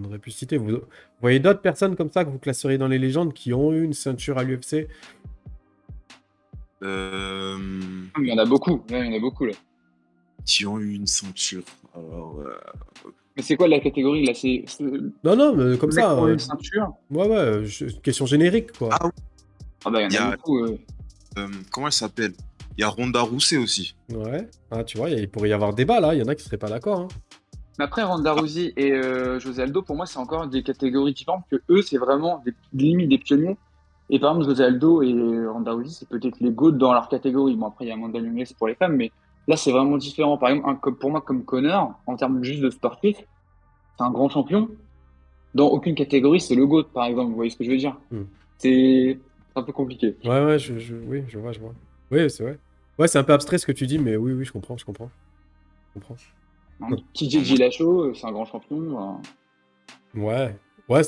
[0.00, 0.56] on aurait pu citer.
[0.56, 0.66] Vous...
[0.70, 0.80] vous
[1.20, 3.92] voyez d'autres personnes comme ça que vous classeriez dans les légendes qui ont eu une
[3.92, 4.88] ceinture à l'UFC
[6.82, 7.58] Euh...
[8.18, 8.82] Il y en a beaucoup.
[8.90, 9.52] Ouais, il y en a beaucoup là.
[10.44, 11.62] Qui ont eu une ceinture.
[11.94, 14.34] Alors, euh, Mais c'est quoi la catégorie là?
[14.34, 14.64] C'est
[15.24, 16.00] Non, non, mais comme ça.
[16.02, 16.88] qui ont euh, une ceinture?
[17.10, 18.88] Ouais, ouais, je- question générique, quoi.
[18.92, 19.10] Ah,
[19.84, 20.58] Ah bah il y en Il y a, a- beaucoup.
[20.64, 20.78] euh.
[21.38, 22.32] euh, comment elle s'appelle?
[22.76, 23.94] Il y a Ronda Rousset aussi.
[24.12, 24.48] Ouais.
[24.70, 26.14] Ah, tu vois, il pourrait y avoir débat là.
[26.14, 27.00] Il y en a qui seraient pas d'accord.
[27.00, 27.08] hein.
[27.78, 31.44] Mais après, Ronda Rousey et euh, José Aldo, pour moi, c'est encore des catégories différentes
[31.50, 33.56] que eux, c'est vraiment des limites des pionniers.
[34.14, 37.56] Et par exemple, José Aldo et Ronda c'est peut-être les GOAT dans leur catégorie.
[37.56, 39.10] Bon, après, il y a Amanda Nunes c'est pour les femmes, mais
[39.48, 40.36] là, c'est vraiment différent.
[40.36, 44.10] Par exemple, un, comme- pour moi, comme Connor, en termes juste de sportif, c'est un
[44.10, 44.68] grand champion.
[45.54, 47.30] Dans aucune catégorie, c'est le GOAT, par exemple.
[47.30, 47.98] Vous voyez ce que je veux dire?
[48.10, 48.24] Hmm.
[48.58, 49.18] C'est
[49.56, 50.14] un peu compliqué.
[50.24, 51.72] Ouais, ouais, je, je- oui, je vois, je vois.
[52.10, 52.58] Oui, c'est vrai.
[52.98, 54.84] Ouais, c'est un peu abstrait ce que tu dis, mais oui, oui, je comprends, je
[54.84, 55.10] comprends.
[55.94, 56.16] Je comprends.
[57.14, 59.16] TJ euh, c'est un grand champion.
[60.14, 60.54] euh, Ouais,
[60.90, 61.02] ouais,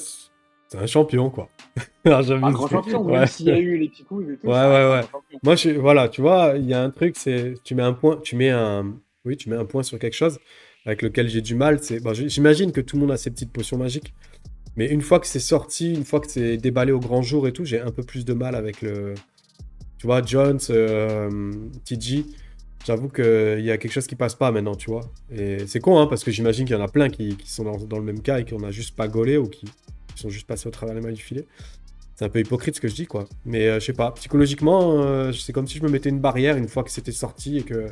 [0.68, 1.48] c'est un champion, quoi.
[2.04, 3.18] Alors, Un grand champion, ouais.
[3.18, 4.46] même s'il y a eu les petits coups et tout.
[4.46, 5.00] Ouais, ouais, ouais.
[5.42, 8.18] Moi, je, voilà, tu vois, il y a un truc, c'est tu mets un point,
[8.22, 10.38] tu mets un, oui, tu mets un point sur quelque chose
[10.86, 11.78] avec lequel j'ai du mal.
[11.82, 14.14] C'est, bon, j'imagine que tout le monde a ses petites potions magiques,
[14.76, 17.52] mais une fois que c'est sorti, une fois que c'est déballé au grand jour et
[17.52, 19.14] tout, j'ai un peu plus de mal avec le,
[19.98, 21.52] tu vois, Jones, euh,
[21.84, 22.24] TG.
[22.86, 25.10] J'avoue qu'il y a quelque chose qui passe pas maintenant, tu vois.
[25.34, 27.64] Et c'est con, hein, parce que j'imagine qu'il y en a plein qui, qui sont
[27.64, 29.64] dans, dans le même cas et qu'on a juste pas gaulé ou qui,
[30.14, 31.46] qui sont juste passés au travers les mailles du filet.
[32.14, 33.26] C'est un peu hypocrite ce que je dis, quoi.
[33.44, 36.56] Mais euh, je sais pas, psychologiquement, euh, c'est comme si je me mettais une barrière
[36.56, 37.88] une fois que c'était sorti et que.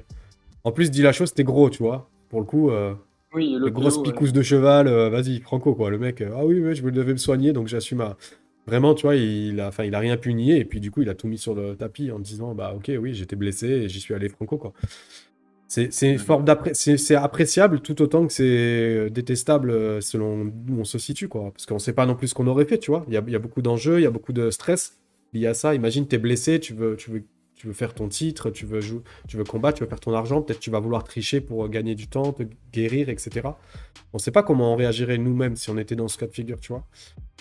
[0.64, 2.08] En plus, dit la chose, c'était gros, tu vois.
[2.28, 2.94] Pour le coup, euh,
[3.34, 4.04] Oui, le grosse ouais.
[4.04, 5.90] picousse de cheval, vas-y, Franco, quoi.
[5.90, 8.16] Le mec, ah oui, ouais, je devais me soigner, donc j'assume à.
[8.68, 11.02] Vraiment, tu vois, il a, enfin, il a rien pu nier, et puis du coup,
[11.02, 13.88] il a tout mis sur le tapis en disant, bah ok, oui, j'étais blessé et
[13.88, 14.72] j'y suis allé Franco, quoi.
[15.72, 21.28] C'est forme appréciable tout autant que c'est euh, détestable euh, selon où on se situe,
[21.28, 21.50] quoi.
[21.52, 23.04] Parce qu'on sait pas non plus ce qu'on aurait fait, tu vois.
[23.08, 24.98] Il y a, y a beaucoup d'enjeux, il y a beaucoup de stress
[25.32, 25.74] lié à ça.
[25.74, 27.24] Imagine, t'es blessé, tu veux, tu veux,
[27.56, 30.12] tu veux faire ton titre, tu veux jouer, tu veux combattre, tu veux faire ton
[30.14, 33.48] argent, peut-être tu vas vouloir tricher pour euh, gagner du temps, te guérir, etc.
[34.12, 36.58] On sait pas comment on réagirait nous-mêmes si on était dans ce cas de figure,
[36.60, 36.84] tu vois.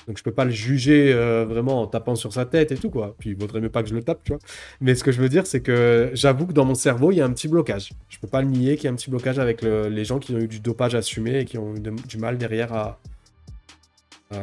[0.08, 2.90] Donc je peux pas le juger euh, vraiment en tapant sur sa tête et tout,
[2.90, 3.16] quoi.
[3.20, 4.40] Puis il vaudrait mieux pas que je le tape, tu vois.
[4.80, 7.22] Mais ce que je veux dire, c'est que j'avoue que dans mon cerveau, il y
[7.22, 7.92] a un petit blocage.
[8.10, 10.20] Je peux pas le nier qu'il y a un petit blocage avec le- les gens
[10.20, 13.00] qui ont eu du dopage assumé et qui ont eu du mal derrière à.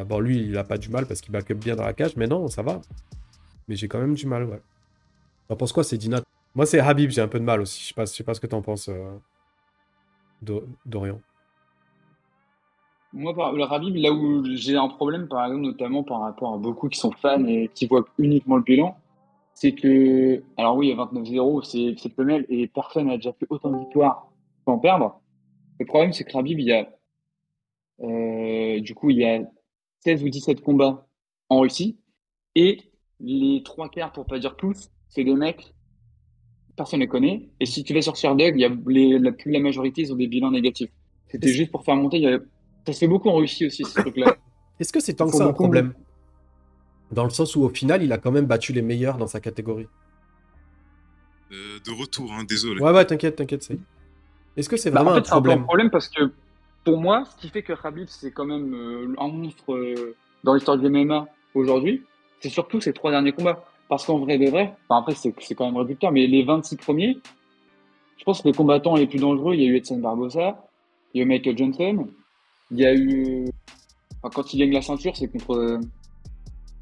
[0.07, 2.14] Bon, lui, il a pas du mal parce qu'il back up bien dans la cage,
[2.16, 2.83] mais non, ça va.
[3.68, 4.61] Mais j'ai quand même du mal, ouais.
[5.49, 6.21] T'en penses quoi, c'est Dina?
[6.55, 7.81] Moi, c'est Habib, j'ai un peu de mal aussi.
[7.83, 9.17] Je sais pas, je sais pas ce que t'en penses, euh,
[10.43, 11.21] Do- Dorian.
[13.15, 16.59] Moi, par, le Rabib, là où j'ai un problème, par exemple, notamment par rapport à
[16.59, 18.99] beaucoup qui sont fans et qui voient uniquement le bilan,
[19.55, 23.47] c'est que, alors oui, il y a 29-0, c'est exceptionnel et personne n'a déjà fait
[23.49, 24.31] autant de victoires
[24.67, 25.21] sans perdre.
[25.81, 26.89] Le problème, c'est que Rabib, il y a,
[28.03, 29.41] euh, du coup, il y a
[30.01, 31.07] 16 ou 17 combats
[31.49, 31.99] en Russie
[32.55, 32.83] et
[33.21, 35.75] les trois quarts, pour pas dire tous, c'est des mecs,
[36.77, 37.49] personne ne les connaît.
[37.61, 40.12] Et si tu vas sur Doug, il y a les, la, plus la majorité, ils
[40.12, 40.90] ont des bilans négatifs.
[41.29, 42.38] C'était juste pour faire monter, il y a
[42.87, 44.37] ça se fait beaucoup en Russie aussi, ce truc-là.
[44.81, 45.92] Est-ce que c'est tant que ça un problème?
[47.12, 49.40] Dans le sens où, au final, il a quand même battu les meilleurs dans sa
[49.40, 49.88] catégorie.
[51.53, 52.81] Euh, de retour, hein, désolé.
[52.81, 53.79] Ouais, ouais, t'inquiète, t'inquiète, c'est.
[54.57, 55.62] Est-ce que c'est Bah, vraiment en fait, un c'est un problème?
[55.64, 56.31] problème parce que
[56.85, 60.55] pour moi, ce qui fait que Khabib, c'est quand même euh, un monstre euh, dans
[60.55, 62.05] l'histoire du MMA aujourd'hui,
[62.40, 63.64] c'est surtout ses trois derniers combats.
[63.88, 67.18] Parce qu'en vrai de vrai, enfin, après, c'est quand même réducteur, mais les 26 premiers,
[68.18, 70.66] je pense que les combattants les plus dangereux, il y a eu Edson Barbosa,
[71.14, 72.07] il y a eu Michael Johnson,
[72.70, 73.46] il y a eu.
[74.22, 75.81] Enfin, quand il gagne la ceinture, c'est contre euh,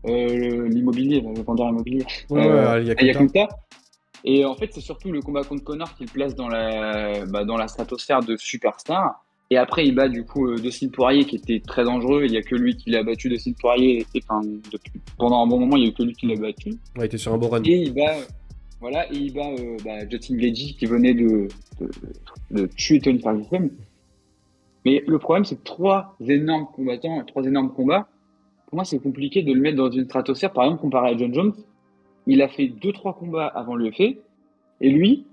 [0.07, 2.05] euh, l'immobilier, le vendeur immobilier.
[2.31, 3.49] Ouais, Euh, il y a.
[4.25, 7.45] Et en fait, c'est surtout le combat contre Connor qui le place dans la, bah,
[7.45, 9.25] dans la stratosphère de superstar.
[9.51, 12.25] Et après, il bat du coup euh, Dustin Poirier qui était très dangereux.
[12.25, 14.05] Il n'y a que lui qui l'a battu, Dustin Poirier.
[14.15, 14.41] Et, enfin,
[14.73, 16.71] depuis, pendant un bon moment, il n'y a que lui qui l'a battu.
[16.71, 17.63] Ouais, il était sur un bon run.
[17.63, 18.17] Et il bat,
[18.81, 21.49] voilà, et il bat euh, bah, Justin Gagey qui venait de,
[21.81, 21.91] de,
[22.51, 23.71] de tuer Tony Ferguson.
[24.85, 28.09] Mais le problème, c'est que trois énormes combattants, trois énormes combats,
[28.67, 30.53] pour moi, c'est compliqué de le mettre dans une stratosphère.
[30.53, 31.55] Par exemple, comparé à John Jones,
[32.27, 34.19] il a fait deux, trois combats avant l'UFC,
[34.81, 35.25] et lui,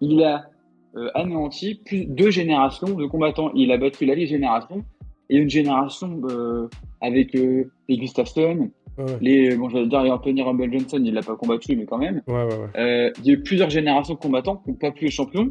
[0.00, 0.48] il a
[0.96, 3.50] euh, anéanti plus deux générations de combattants.
[3.54, 4.84] Il a battu la Ligue Génération
[5.30, 6.68] et une génération euh,
[7.00, 11.22] avec euh, les Gustafsson, Ouais, ouais, les, bon, j'allais dire, Anthony Rumble Johnson, il l'a
[11.22, 12.20] pas combattu, mais quand même.
[12.26, 15.48] ouais, il y a eu plusieurs générations de combattants qui n'ont pas pu être champions,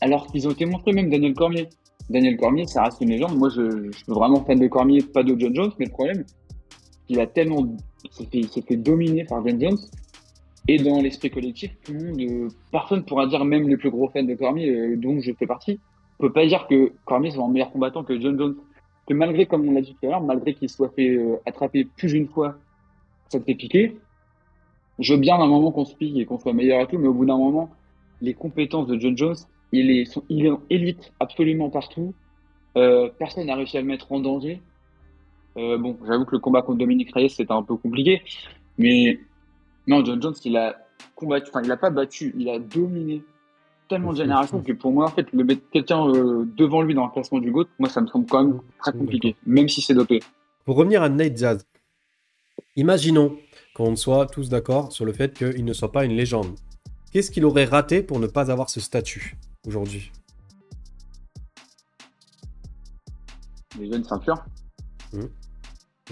[0.00, 1.68] alors qu'ils ont été montrés, même Daniel Cormier.
[2.08, 3.36] Daniel Cormier, ça reste une légende.
[3.38, 6.24] Moi, je, je suis vraiment fan de Cormier, pas de John Jones, mais le problème,
[7.08, 7.64] il a tellement,
[8.10, 9.78] fait, s'est fait dominer par John Jones.
[10.70, 14.22] Et dans l'esprit collectif, tout le euh, personne pourra dire, même les plus gros fans
[14.22, 15.80] de Cormier, euh, dont je fais partie,
[16.16, 18.54] peut pas dire que Cormier soit un meilleur combattant que John Jones.
[19.08, 21.88] Que malgré, comme on l'a dit tout à l'heure, malgré qu'il soit fait euh, attraper
[21.96, 22.54] plus d'une fois,
[23.30, 23.98] ça te fait piquer.
[25.00, 27.08] Je veux bien d'un moment qu'on se pique et qu'on soit meilleur et tout, mais
[27.08, 27.70] au bout d'un moment,
[28.20, 29.34] les compétences de John Jones,
[29.72, 32.14] il est, est en élite absolument partout.
[32.74, 34.60] Personne n'a réussi à le mettre en danger.
[35.56, 38.22] Bon, j'avoue que le combat contre Dominique Reyes, c'était un peu compliqué.
[38.78, 39.18] Mais
[39.86, 40.76] non, John Jones, il a
[41.14, 43.22] combattu, enfin, il a pas battu, il a dominé
[43.88, 47.06] tellement de générations que pour moi, en fait, le mettre quelqu'un euh, devant lui dans
[47.06, 49.94] le classement du GOAT, moi, ça me semble quand même très compliqué, même si c'est
[49.94, 50.20] dopé.
[50.64, 51.66] Pour revenir à Nate Diaz,
[52.76, 53.36] imaginons
[53.74, 56.54] qu'on soit tous d'accord sur le fait qu'il ne soit pas une légende.
[57.12, 60.12] Qu'est-ce qu'il aurait raté pour ne pas avoir ce statut aujourd'hui?
[63.78, 64.44] Les jeunes ceintures.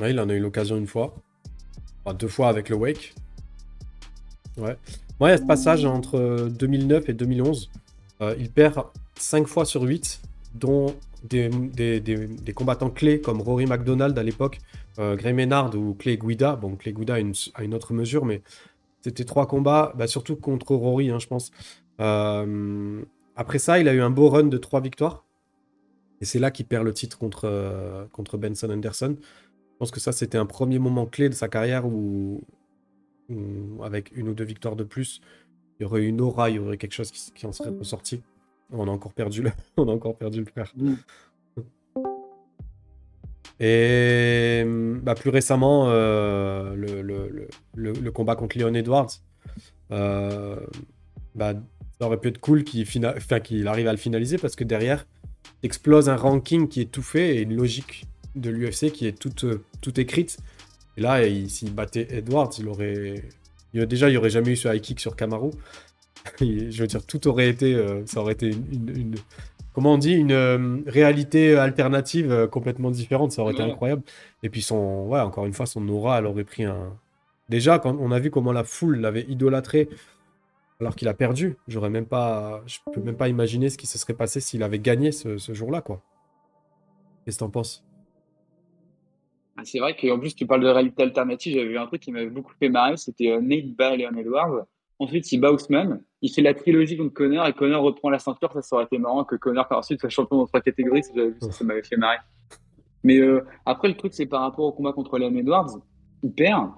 [0.01, 1.15] Ouais, il en a eu l'occasion une fois.
[2.05, 3.15] Enfin, deux fois avec le Wake.
[4.59, 4.77] Ouais.
[5.21, 7.71] Moi, il y a ce passage entre 2009 et 2011.
[8.21, 8.85] Euh, il perd
[9.16, 10.21] 5 fois sur 8
[10.55, 10.94] dont
[11.25, 14.59] des, combattants clés comme Rory McDonald à l'époque,
[14.99, 16.57] euh, Gray Maynard ou Clay Guida.
[16.57, 18.42] Bon, Clay Guida a une, autre mesure, mais
[19.01, 21.51] c'était trois combats, bah, surtout contre Rory, hein, je pense.
[22.01, 23.03] Euh,
[23.37, 25.25] après ça, il a eu un beau run de trois victoires.
[26.21, 29.16] Et c'est là qu'il perd le titre contre, euh, contre Benson Anderson.
[29.21, 32.40] Je pense que ça, c'était un premier moment clé de sa carrière où,
[33.83, 35.21] avec une ou deux victoires de plus,
[35.79, 38.23] il y aurait une aura, il y aurait quelque chose qui, qui en serait ressorti.
[38.71, 40.73] On a encore perdu le, on a encore perdu le frère.
[40.77, 40.95] Mm.
[43.61, 44.64] Et
[45.03, 49.11] bah, plus récemment, euh, le, le- le- le- le combat contre Leon Edwards,
[49.91, 50.61] euh,
[51.35, 51.55] bah,
[52.01, 55.07] ça aurait pu être cool qu'il fina- enfin, arrive à le finaliser parce que derrière,
[55.64, 59.43] explose un ranking qui est tout fait et une logique de l'UFC qui est toute,
[59.45, 60.38] euh, toute écrite.
[60.99, 63.23] Et là, il- s'il battait Edwards, il aurait.
[63.73, 65.51] il- déjà, il n'y aurait jamais eu ce high kick sur Kamaru.
[66.41, 67.73] Et Je veux dire, tout aurait été.
[67.75, 68.67] euh, ça aurait été une.
[68.91, 69.15] une- une-
[69.73, 73.31] comment on dit Une euh, réalité alternative euh, complètement différente.
[73.31, 74.03] Ça aurait été incroyable.
[74.43, 75.07] Et puis, son.
[75.07, 76.97] Ouais, encore une fois, son aura, elle aurait pris un.
[77.49, 79.89] Déjà, quand on a vu comment la foule l'avait idolâtré
[80.81, 82.63] alors qu'il a perdu, j'aurais même pas.
[82.67, 85.55] Je peux même pas imaginer ce qui se serait passé s'il avait gagné ce, ce
[85.55, 86.03] jour-là, quoi.
[87.25, 87.85] Qu'est-ce que t'en penses?
[89.59, 91.55] Ah, C'est vrai qu'en plus, tu parles de réalité alternative.
[91.55, 92.97] J'avais vu un truc qui m'avait beaucoup fait marrer.
[92.97, 94.66] C'était euh, Nate bat Leon Edwards.
[95.01, 96.01] Ensuite, il bat Ousmane.
[96.23, 98.53] Il fait la trilogie contre Connor et Connor reprend la ceinture.
[98.53, 101.03] Ça, ça aurait été marrant que Connor, ensuite, soit champion dans trois catégories.
[101.03, 102.18] Ça m'avait fait marrer.
[103.03, 105.79] Mais euh, après, le truc, c'est par rapport au combat contre Leon Edwards.
[106.23, 106.71] Il perd.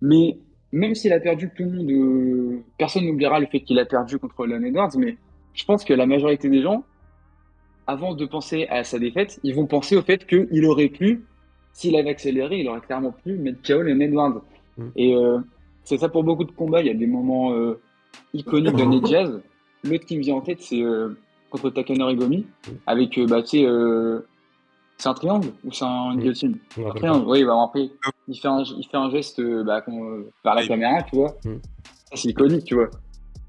[0.00, 0.38] Mais
[0.70, 1.90] même s'il a perdu, tout le monde.
[1.90, 4.90] euh, personne n'oubliera le fait qu'il a perdu contre Leon Edwards.
[4.98, 5.16] Mais
[5.52, 6.84] je pense que la majorité des gens,
[7.88, 11.24] avant de penser à sa défaite, ils vont penser au fait qu'il aurait pu
[11.72, 14.42] s'il avait accéléré, il aurait clairement pu mettre KO les Edwards.
[14.78, 14.84] Mm.
[14.96, 15.38] Et euh,
[15.84, 16.80] c'est ça pour beaucoup de combats.
[16.80, 17.80] Il y a des moments euh,
[18.34, 19.40] iconiques de Nate Diaz.
[19.84, 21.16] L'autre qui me vient en tête, c'est euh,
[21.50, 22.46] contre Takanori Gomi,
[22.86, 24.20] avec, euh, bah, tu sais, euh,
[24.98, 26.20] c'est un triangle ou c'est un- une Mm.
[26.20, 26.58] guillotine?
[26.78, 27.90] Un triangle, oui, bah, après,
[28.28, 31.36] il fait un, il fait un geste euh, bah, euh, par la caméra, tu vois.
[31.44, 31.56] Mm.
[32.14, 32.90] C'est iconique, tu vois.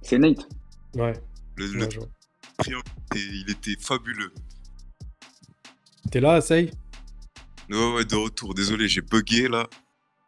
[0.02, 0.48] C'est Nate.
[0.96, 1.14] Ouais,
[1.58, 1.88] Le,
[2.58, 2.84] triangle,
[3.16, 4.32] il était fabuleux.
[6.12, 6.72] T'es là, Say
[7.70, 8.54] Ouais, ouais, de retour.
[8.54, 9.68] Désolé, j'ai bugué là.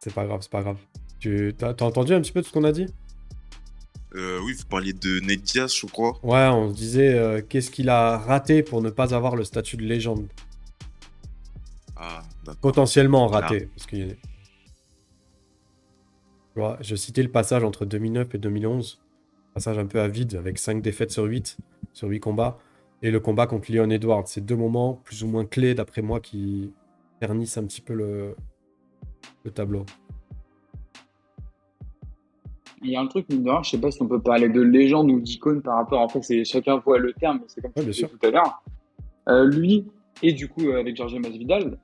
[0.00, 0.78] C'est pas grave, c'est pas grave.
[1.18, 2.86] Tu t'as t'as entendu un petit peu de ce qu'on a dit?
[4.14, 6.18] Euh, oui, vous parliez de Nate Diaz, je crois.
[6.22, 9.76] Ouais, on se disait euh, qu'est-ce qu'il a raté pour ne pas avoir le statut
[9.76, 10.26] de légende?
[11.96, 12.60] Ah, d'accord.
[12.60, 13.68] Potentiellement raté.
[13.76, 13.96] Parce que...
[13.96, 14.16] Tu
[16.56, 19.02] vois, je citais le passage entre 2009 et 2011.
[19.52, 21.58] Passage un peu à vide avec 5 défaites sur 8,
[21.92, 22.58] sur 8 combats.
[23.02, 24.26] Et le combat contre Leon Edwards.
[24.26, 26.72] C'est deux moments plus ou moins clés, d'après moi, qui
[27.20, 28.34] ternissent un petit peu le,
[29.44, 29.84] le tableau.
[32.82, 34.48] Il y a un truc, mine de rien, je sais pas si on peut parler
[34.48, 37.60] de légende ou d'icône par rapport, en fait, c'est chacun voit le terme, mais c'est
[37.62, 38.62] comme Ouais, tout à l'heure.
[39.28, 39.86] Euh, lui,
[40.22, 41.78] et du coup, euh, avec Georges Masvidal,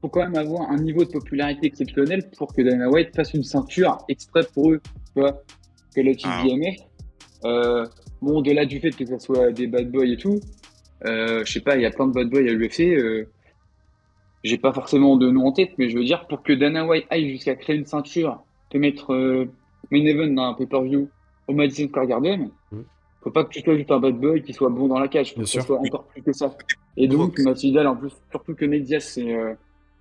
[0.00, 3.44] faut quand même avoir un niveau de popularité exceptionnel pour que Dana White fasse une
[3.44, 4.80] ceinture exprès pour eux,
[5.14, 5.42] tu vois.
[5.94, 6.42] Que le Ah.
[6.42, 6.76] TBMF,
[7.44, 7.86] euh,
[8.20, 10.40] bon, au-delà du fait que ce soit des bad boys et tout,
[11.06, 13.26] euh, je sais pas, il y a plein de bad boys à l'UFC, euh,
[14.46, 17.06] j'ai pas forcément de nom en tête, mais je veux dire, pour que Dana White
[17.10, 19.46] aille jusqu'à créer une ceinture, te mettre euh,
[19.90, 21.08] main event dans un pay-per-view
[21.48, 22.84] au Madison Square Garden, Mhm.
[23.22, 25.30] faut pas que tu sois juste un bad boy qui soit bon dans la cage,
[25.30, 26.54] faut Bien que ça soit encore plus que ça.
[26.96, 28.66] Et donc, Masvidal, en plus, surtout que
[29.00, 29.54] c'est, euh,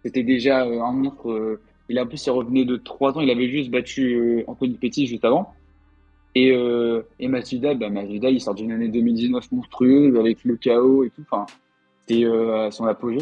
[0.04, 1.30] c'était déjà euh, un monstre.
[1.30, 4.44] euh, il a en plus, il revenait de 3 ans, il avait juste battu euh,
[4.48, 5.54] Anthony Pettis juste avant.
[6.34, 11.04] Et, euh, et Masvidal, bah, Masvidal, il sort d'une année 2019 monstrueuse avec le chaos
[11.04, 11.22] et tout.
[11.30, 11.46] Enfin,
[12.08, 13.20] c'était euh, à son apogée.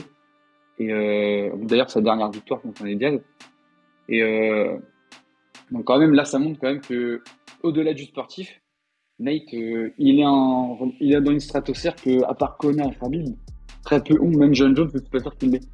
[0.79, 3.19] Et euh, d'ailleurs, sa dernière victoire contre Nate Diaz.
[4.09, 4.77] Et euh,
[5.71, 7.21] donc, quand même, là, ça montre quand même que,
[7.61, 8.61] au-delà du sportif,
[9.19, 12.95] Nate, euh, il, est en, il est dans une stratosphère que, à part Conan et
[12.95, 13.35] Khabib,
[13.83, 15.69] très peu ont, même John Jones, je suis pas sûr qu'il l'est.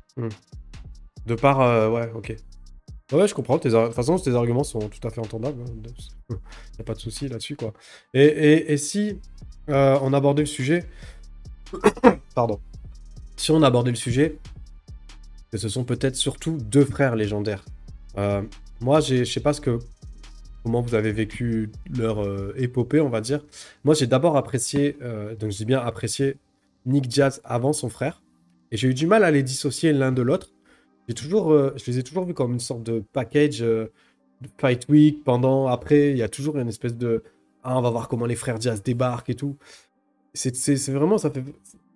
[1.26, 2.36] De part, ouais, ok.
[3.12, 3.58] Ouais, je comprends.
[3.58, 5.64] De toute façon, tes arguments sont tout à fait entendables.
[6.30, 7.74] Il n'y a pas de souci là-dessus, quoi.
[8.14, 9.20] Et, et- et si
[9.70, 10.86] euh, on abordait le sujet...
[12.36, 12.60] Pardon.
[13.36, 14.38] Si on abordait le sujet,
[15.58, 17.66] ce sont peut-être surtout deux frères légendaires.
[18.18, 18.42] Euh,
[18.82, 19.80] moi, je sais pas ce que...
[20.64, 23.46] Comment vous avez vécu leur euh, épopée, on va dire.
[23.86, 26.36] Moi, j'ai d'abord apprécié, euh, donc je dis bien apprécié,
[26.86, 28.22] Nick Diaz avant son frère.
[28.72, 30.52] Et j'ai eu du mal à les dissocier l'un de l'autre.
[31.08, 33.90] J'ai toujours, je les ai toujours vus comme une sorte de package de
[34.60, 35.24] Fight Week.
[35.24, 37.24] Pendant, après, il y a toujours une espèce de.
[37.64, 39.58] Ah, on va voir comment les frères Diaz débarquent et tout.
[40.34, 41.44] C'est vraiment, ça fait.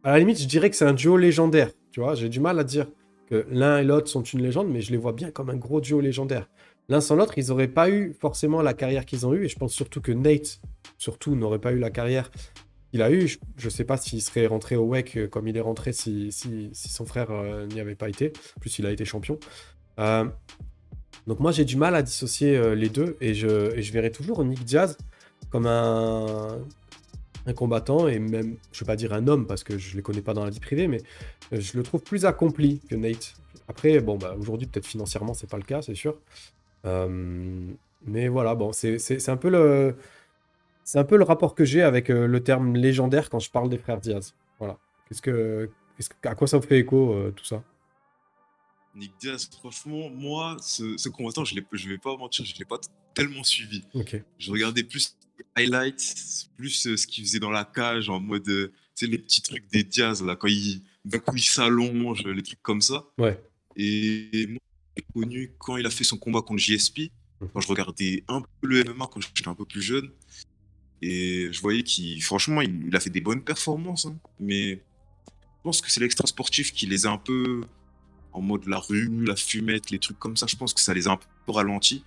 [0.04, 1.70] À la limite, je dirais que c'est un duo légendaire.
[1.92, 2.88] Tu vois, j'ai du mal à dire
[3.30, 5.82] que l'un et l'autre sont une légende, mais je les vois bien comme un gros
[5.82, 6.50] duo légendaire.
[6.90, 9.46] L'un sans l'autre, ils n'auraient pas eu forcément la carrière qu'ils ont eue.
[9.46, 10.60] Et je pense surtout que Nate,
[10.98, 12.30] surtout, n'aurait pas eu la carrière
[12.92, 13.28] qu'il a eu.
[13.28, 16.32] Je, je sais pas s'il serait rentré au WEC euh, comme il est rentré si,
[16.32, 18.34] si- son frère euh, n'y avait pas été.
[18.60, 19.40] Plus, il a été champion.
[20.00, 20.26] Euh,
[21.26, 24.44] donc moi, j'ai du mal à dissocier les deux et je, et je verrai toujours
[24.44, 24.98] Nick Diaz
[25.50, 26.60] comme un,
[27.46, 30.22] un combattant et même, je vais pas dire un homme parce que je les connais
[30.22, 31.02] pas dans la vie privée, mais
[31.52, 33.36] euh, je le trouve plus accompli que Nate.
[33.68, 36.18] Après, bon, bah, aujourd'hui, peut-être financièrement, c'est pas le cas, c'est sûr.
[36.86, 37.72] Euh,
[38.06, 39.96] mais voilà, bon, c'est un peu le,
[40.84, 43.70] c'est un peu le rapport que j'ai avec euh, le terme légendaire quand je parle
[43.70, 44.36] des frères Diaz.
[44.60, 44.78] Voilà.
[45.08, 47.64] Qu'est-ce que, qu'est-ce que- à quoi ça vous fait écho euh, tout ça?
[48.96, 52.66] Nick Diaz, franchement, moi, ce, ce combattant, je ne vais pas mentir, je ne l'ai
[52.66, 52.78] pas
[53.14, 53.84] tellement suivi.
[53.96, 54.22] Ok.
[54.38, 55.18] Je regardais plus
[55.56, 59.18] highlights, plus euh, ce qu'il faisait dans la cage, en mode, euh, tu sais, les
[59.18, 63.06] petits trucs des Diaz, là, quand il, d'un coup, il s'allonge, les trucs comme ça.
[63.18, 63.42] Ouais.
[63.76, 64.60] Et moi,
[64.96, 67.12] j'ai connu quand il a fait son combat contre JSP,
[67.54, 70.10] quand je regardais un peu le MMA quand j'étais un peu plus jeune.
[71.02, 74.06] Et je voyais qu'il, franchement, il, a fait des bonnes performances.
[74.06, 74.18] hein.
[74.40, 77.62] Mais je pense que c'est l'extra sportif qui les a un peu
[78.32, 80.48] en mode la rue, la fumette, les trucs comme ça.
[80.48, 82.04] Je pense que ça les a un peu ralentis.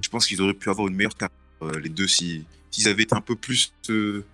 [0.00, 3.14] Je pense qu'ils auraient pu avoir une meilleure carrière, les deux, si- s'ils avaient été
[3.14, 4.24] un peu plus euh,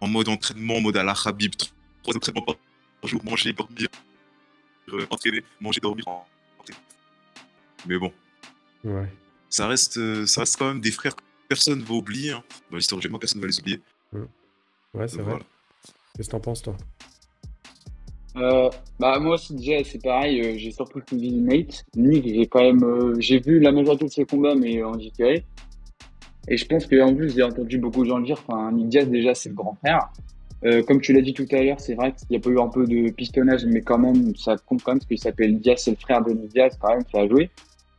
[0.00, 1.52] en mode entraînement, en mode à la Khabib,
[2.02, 2.56] trois entraînements par
[3.04, 3.88] jour, manger, dormir,
[4.92, 6.06] euh, entraîner, manger, dormir.
[6.08, 6.78] entraîner.
[7.86, 8.12] Mais bon,
[8.84, 9.08] Ouais.
[9.50, 12.30] ça reste, euh, ça reste quand même des frères que personne ne va oublier.
[12.32, 12.42] hein.
[12.70, 13.80] Dans l'histoire du MMA, personne ne va les oublier.
[14.94, 15.24] Ouais, c'est vrai.
[15.24, 15.44] voilà.
[16.16, 16.76] Qu'est-ce que t'en penses, toi?
[18.36, 18.70] Euh,
[19.00, 21.84] bah moi aussi déjà c'est pareil, euh, j'ai surtout suivi Nate.
[21.96, 25.44] Nick j'ai quand même euh, j'ai vu la majorité de ses combats mais en différé.
[26.48, 29.08] Et je pense qu'en plus j'ai entendu beaucoup de gens le dire, enfin Nick Diaz
[29.08, 30.10] déjà c'est le grand frère.
[30.64, 32.58] Euh, comme tu l'as dit tout à l'heure, c'est vrai qu'il y a pas eu
[32.58, 35.82] un peu de pistonnage, mais quand même ça compte quand même parce qu'il s'appelle Diaz,
[35.84, 37.50] c'est le frère de Nick Diaz quand même, ça a joué.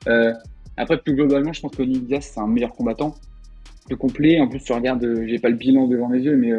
[0.07, 0.33] Euh,
[0.77, 3.15] après plus globalement je pense que Nick Diaz c'est un meilleur combattant,
[3.85, 4.39] plus complet.
[4.39, 6.51] En plus tu regardes, euh, j'ai pas le bilan devant mes yeux, mais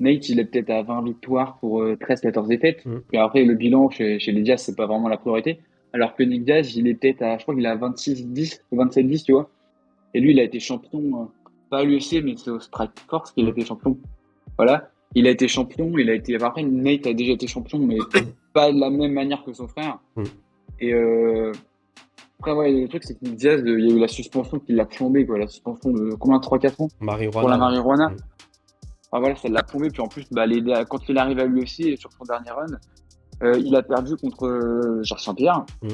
[0.00, 2.86] Nate, il est peut-être à 20 victoires pour 13-14 défaites.
[2.86, 2.98] Mm.
[3.12, 5.58] Et après, le bilan chez, chez les Diaz, c'est pas vraiment la priorité.
[5.92, 8.82] Alors que Nick Diaz, il est peut-être à, je crois qu'il est à 26-10 ou
[8.82, 9.50] 27-10, tu vois.
[10.14, 11.24] Et lui, il a été champion, euh,
[11.70, 13.96] pas à l'UFC, mais c'est au Strike Force qu'il a été champion.
[14.56, 14.90] Voilà.
[15.14, 17.96] Il a été champion, il a été, après, Nate a déjà été champion, mais
[18.52, 19.98] pas de la même manière que son frère.
[20.16, 20.24] Mm.
[20.80, 21.52] Et, euh,
[22.38, 24.86] après, ouais, le truc, c'est que Diaz, il y a eu la suspension qui l'a
[24.86, 25.38] plombé, quoi.
[25.38, 26.88] La suspension de combien, 3-4 ans?
[27.00, 27.40] Marijuana.
[27.40, 28.08] pour la marijuana.
[28.10, 28.16] Mm.
[29.12, 29.90] Ah, voilà, ça l'a plombé.
[29.90, 32.66] Puis en plus, bah, les- quand il arrive à l'UFC sur son dernier run,
[33.42, 35.64] euh, il a perdu contre euh, Georges Saint-Pierre.
[35.82, 35.88] Mm.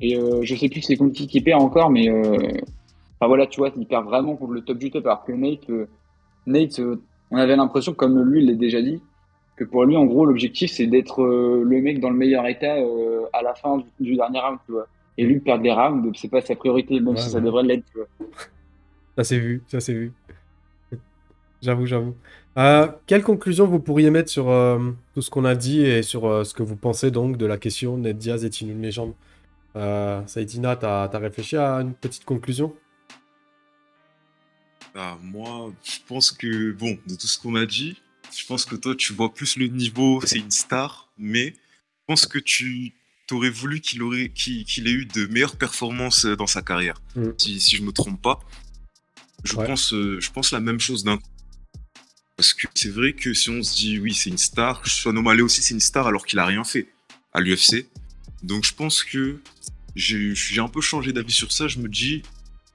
[0.00, 2.50] Et euh, je sais plus c'est contre qui qui perd encore, mais euh,
[3.18, 5.06] enfin, voilà, tu vois, il perd vraiment contre le top du top.
[5.06, 5.86] Alors que Nate, euh,
[6.46, 7.00] Nate euh,
[7.30, 9.00] on avait l'impression, comme lui il l'a déjà dit,
[9.56, 12.76] que pour lui, en gros, l'objectif c'est d'être euh, le mec dans le meilleur état
[13.32, 14.86] à la fin du, du dernier round, tu vois.
[15.18, 17.84] Et lui, perdre les rounds, c'est pas sa priorité, même Ouais, si ça devrait l'être,
[17.90, 18.28] tu vois.
[19.16, 20.12] Ça s'est vu, ça s'est vu.
[21.62, 22.14] J'avoue, j'avoue.
[23.06, 24.44] Quelle conclusion vous pourriez mettre sur
[25.14, 27.96] tout ce qu'on a dit et sur ce que vous pensez donc de la question
[27.96, 29.14] Ned Diaz est-il une légende?
[29.74, 32.74] Saïdina, t'as as réfléchi à une petite conclusion?
[34.96, 37.96] Ah, moi, je pense que, bon, de tout ce qu'on a dit,
[38.36, 42.24] je pense que toi, tu vois plus le niveau, c'est une star, mais je pense
[42.26, 42.94] que tu
[43.30, 47.00] aurais voulu qu'il aurait, qu'il, qu'il ait eu de meilleures performances euh, dans sa carrière.
[47.14, 47.30] Mm.
[47.38, 48.40] Si, si je me trompe pas,
[49.44, 49.66] je, Ouais.
[49.66, 51.28] pense, euh, je pense la même chose d'un coup.
[52.36, 55.42] Parce que c'est vrai que si on se dit, oui, c'est une star, Sean O'Malley
[55.42, 56.88] aussi, c'est une star alors qu'il a rien fait
[57.32, 57.86] à l'UFC.
[58.42, 59.40] Donc je pense que
[59.94, 61.66] j'ai j'ai un peu changé d'avis sur ça.
[61.66, 62.22] Je me dis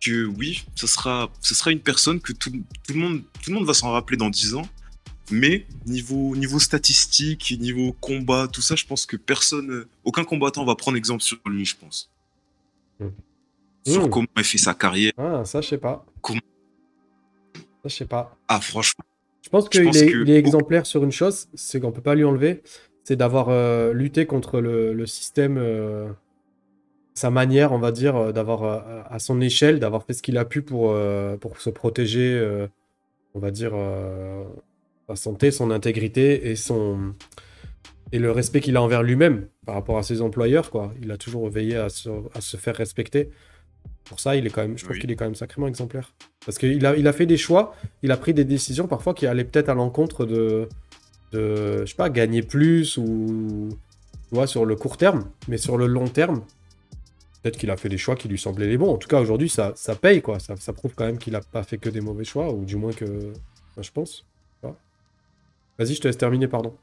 [0.04, 3.56] que oui, ça sera, ça sera une personne que tout, tout le, monde, tout le
[3.56, 4.68] monde va s'en rappeler dans 10 ans.
[5.30, 10.76] Mais niveau, niveau statistique, niveau combat, tout ça, je pense que personne, aucun combattant va
[10.76, 12.10] prendre exemple sur lui, je pense.
[13.00, 13.08] Mm.
[13.88, 14.10] Sur Mm.
[14.10, 15.14] comment il fait sa carrière.
[15.18, 16.06] Ah, ça, je sais pas.
[16.22, 16.40] Comment-
[17.56, 18.36] Ça, je sais pas.
[18.48, 19.04] Ah, franchement,
[19.44, 22.24] Je pense qu'il est, que- est exemplaire sur une chose, c'est qu'on peut pas lui
[22.24, 22.62] enlever,
[23.04, 26.10] c'est d'avoir euh, lutté contre le, le système, euh,
[27.14, 30.38] sa manière, on va dire, euh, d'avoir euh, à son échelle, d'avoir fait ce qu'il
[30.38, 32.68] a pu pour, euh, pour se protéger, euh,
[33.34, 34.44] on va dire, euh,
[35.10, 37.14] sa santé, son intégrité et son
[38.14, 40.94] et le respect qu'il a envers lui-même par rapport à ses employeurs, quoi.
[41.02, 43.30] Il a toujours veillé à se, à se faire respecter.
[44.04, 45.02] Pour ça, il est quand même, je trouve Oui.
[45.02, 46.14] qu'il est quand même sacrément exemplaire.
[46.46, 49.28] Parce qu'il a, il a fait des choix, il a pris des décisions parfois qui
[49.28, 50.68] allaient peut-être à l'encontre de,
[51.32, 53.70] de, je sais pas, gagner plus ou,
[54.28, 56.42] tu vois, sur le court terme, mais sur le long terme,
[57.42, 58.94] peut-être qu'il a fait des choix qui lui semblaient les bons.
[58.94, 60.40] En tout cas, aujourd'hui, ça, ça paye, quoi.
[60.40, 62.76] Ça, ça prouve quand même qu'il a pas fait que des mauvais choix, ou du
[62.76, 63.34] moins que,
[63.72, 64.26] enfin, je pense.
[65.78, 66.78] Vas-y, je te laisse terminer, pardon.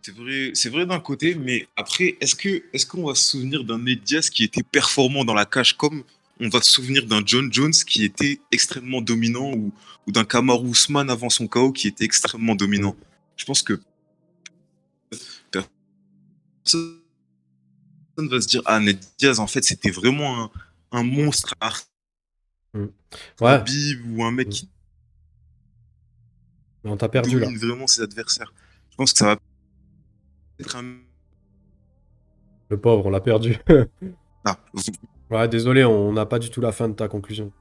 [0.00, 3.64] c'est vrai, c'est vrai d'un côté, mais après, est-ce que, est-ce qu'on va se souvenir
[3.64, 6.02] d'un Ned Diaz qui était performant dans la cage comme
[6.40, 9.72] on va se souvenir d'un John Jones qui était extrêmement dominant ou,
[10.06, 12.96] ou d'un Kamaru Usman avant son KO qui était extrêmement dominant?
[13.36, 13.78] Je pense que
[16.64, 17.05] personne
[18.18, 20.50] va se dire ah Ned Diaz en fait c'était vraiment un,
[20.92, 21.70] un monstre à
[23.40, 23.62] Ouais,
[24.04, 24.68] ou un mec qui
[26.84, 27.52] mais on t'a perdu là.
[27.56, 28.52] vraiment ses adversaires.
[28.90, 29.36] Je pense que ça va
[30.60, 31.00] être un
[32.70, 33.58] Le pauvre, on l'a perdu.
[34.44, 34.56] ah,
[35.30, 37.52] ouais, désolé, on n'a pas du tout la fin de ta conclusion.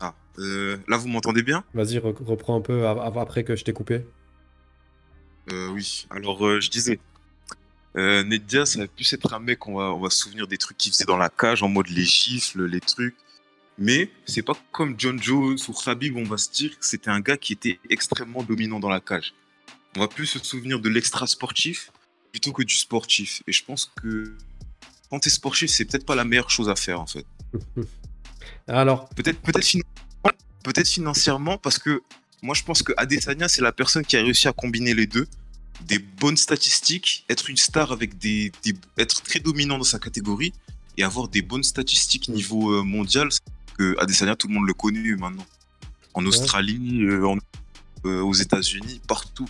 [0.00, 1.64] ah, euh, là vous m'entendez bien?
[1.74, 4.04] Vas-y, re- reprends un peu après que je t'ai coupé.
[5.52, 6.98] Euh, oui, alors euh, je disais,
[7.96, 10.46] euh, Ned Diaz, ça va plus être un mec, on va, on va se souvenir
[10.46, 13.16] des trucs qu'il faisait dans la cage, en mode les gifles, les trucs.
[13.78, 17.20] Mais c'est pas comme John Jones ou Khabib, on va se dire que c'était un
[17.20, 19.34] gars qui était extrêmement dominant dans la cage.
[19.96, 21.90] On va plus se souvenir de l'extra sportif
[22.32, 23.42] plutôt que du sportif.
[23.46, 24.34] Et je pense que
[25.10, 27.26] quand t'es sportif, c'est peut-être pas la meilleure chose à faire en fait.
[28.66, 30.32] Alors, Peut-être peut-être financièrement,
[30.62, 32.02] peut-être financièrement parce que
[32.42, 35.26] moi je pense que Adesanya c'est la personne qui a réussi à combiner les deux
[35.82, 40.52] des bonnes statistiques être une star avec des, des- être très dominant dans sa catégorie
[40.96, 43.28] et avoir des bonnes statistiques niveau euh, mondial
[43.78, 45.46] que Adesanya tout le monde le connaît maintenant.
[46.14, 47.38] En Australie euh, en-
[48.06, 49.44] euh, aux États-Unis partout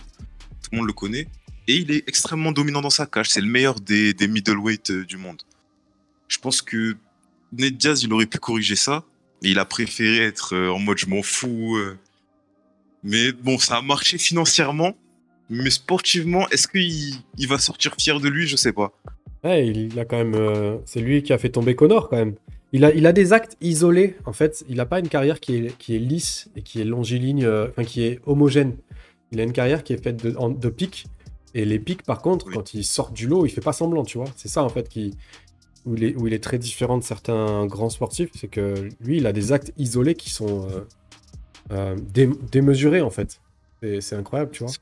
[0.61, 1.27] tout le monde le connaît.
[1.69, 3.29] Et il est extrêmement dominant dans sa cage.
[3.29, 5.41] C'est le meilleur des, des middleweight du monde.
[6.29, 6.95] Je pense que
[7.53, 9.03] Ned Diaz il aurait pu corriger ça.
[9.41, 11.77] Mais il a préféré être en mode je m'en fous.
[13.03, 14.95] Mais bon, ça a marché financièrement.
[15.49, 18.47] Mais sportivement, est-ce qu'il il va sortir fier de lui?
[18.47, 18.91] Je sais pas.
[19.43, 20.35] ouais, il a quand même.
[20.35, 22.35] euh, c'est lui qui a fait tomber Connor quand même.
[22.73, 24.17] Il a, il a des actes isolés.
[24.25, 26.83] En fait, il n'a pas une carrière qui est, qui est lisse et qui est
[26.83, 28.75] longiligne, euh, enfin qui est homogène.
[29.31, 31.05] Il a une carrière qui est faite de, en- de pics.
[31.53, 32.53] Et les pics, par contre, Oui.
[32.55, 34.27] quand il sort du lot, il fait pas semblant, tu vois.
[34.35, 35.15] C'est ça, en fait, qui,
[35.85, 38.29] où, il est, où il est très différent de certains grands sportifs.
[38.35, 40.81] C'est que lui, il a des actes isolés qui sont euh,
[41.71, 43.39] euh, dé- démesurés, en fait.
[43.81, 44.73] C'est c'est incroyable, tu vois.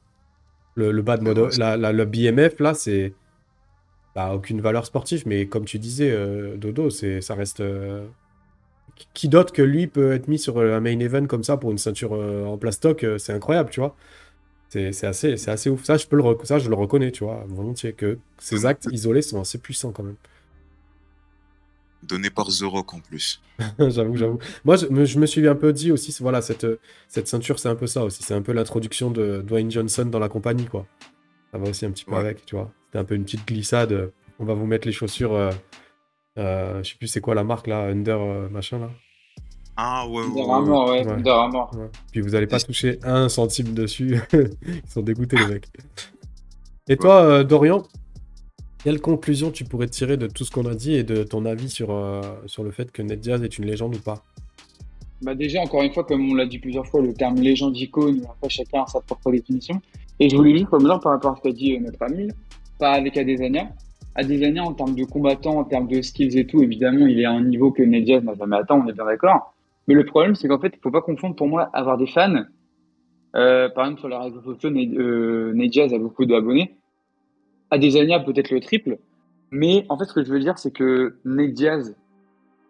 [0.76, 3.14] Le, le bas de mode, la, la- le BMF, là, c'est.
[4.16, 7.60] Bah, aucune valeur sportive, mais comme tu disais, euh, Dodo, c'est, ça reste.
[7.62, 8.08] euh,
[9.14, 11.78] qui- d'autre que lui peut être mis sur un main event comme ça pour une
[11.78, 13.96] ceinture euh, en plastoc, euh, c'est incroyable, tu vois.
[14.70, 15.84] C'est, c'est assez, c'est assez ouf.
[15.86, 19.22] Ça, je peux le, ça, je le reconnais, tu vois, volontiers, que ces actes isolés
[19.22, 20.18] sont assez puissants quand même.
[22.08, 23.42] Donné par The Rock en plus.
[23.80, 24.40] j'avoue, j'avoue.
[24.64, 26.68] Moi, je me, je me suis un peu dit aussi, voilà, cette,
[27.08, 28.22] cette ceinture, c'est un peu ça aussi.
[28.24, 30.86] C'est un peu l'introduction de Dwayne Johnson dans la compagnie, quoi.
[31.52, 32.20] Ça va aussi un petit peu Ouais.
[32.20, 32.72] avec, tu vois.
[32.86, 33.92] C'était un peu une petite glissade.
[33.94, 34.08] euh,
[34.40, 35.34] On va vous mettre les chaussures.
[35.34, 35.52] euh,
[36.38, 38.90] euh, je sais plus c'est quoi la marque là, Under euh, machin là.
[39.78, 40.52] Ah ouais, ouais, Under ouais, ouais.
[40.54, 41.12] Armour, ouais, Ouais.
[41.14, 41.72] Under Armour.
[41.76, 41.90] Ouais.
[42.12, 44.20] Puis vous allez pas toucher un centime dessus.
[44.34, 45.68] Ils sont dégoûtés les mecs.
[46.88, 47.84] Et toi, euh, Dorian,
[48.86, 51.70] quelle conclusion tu pourrais tirer de tout ce qu'on a dit et de ton avis
[51.70, 54.24] sur, euh, sur le fait que Ned est une légende ou pas?
[55.24, 58.22] Bah déjà, encore une fois, comme on l'a dit plusieurs fois, le terme légende icône,
[58.30, 59.82] après chacun a sa propre définition.
[60.20, 62.28] Et je voulais juste revenir par rapport à ce qu'a dit euh, notre ami,
[62.78, 63.70] pas avec Adesanya.
[64.14, 67.32] Adesanya, en termes de combattant, en termes de skills et tout, évidemment, il est à
[67.32, 69.56] un niveau que Ned n'a jamais atteint, on est bien d'accord.
[69.88, 72.44] Mais le problème, c'est qu'en fait, il faut pas confondre pour moi avoir des fans.
[73.36, 76.76] Euh, par exemple, sur les réseaux sociaux, Ned, a beaucoup d'abonnés.
[77.72, 78.98] Adesanya, peut-être le triple.
[79.52, 81.96] Mais en fait, ce que je veux dire, c'est que Ned Diaz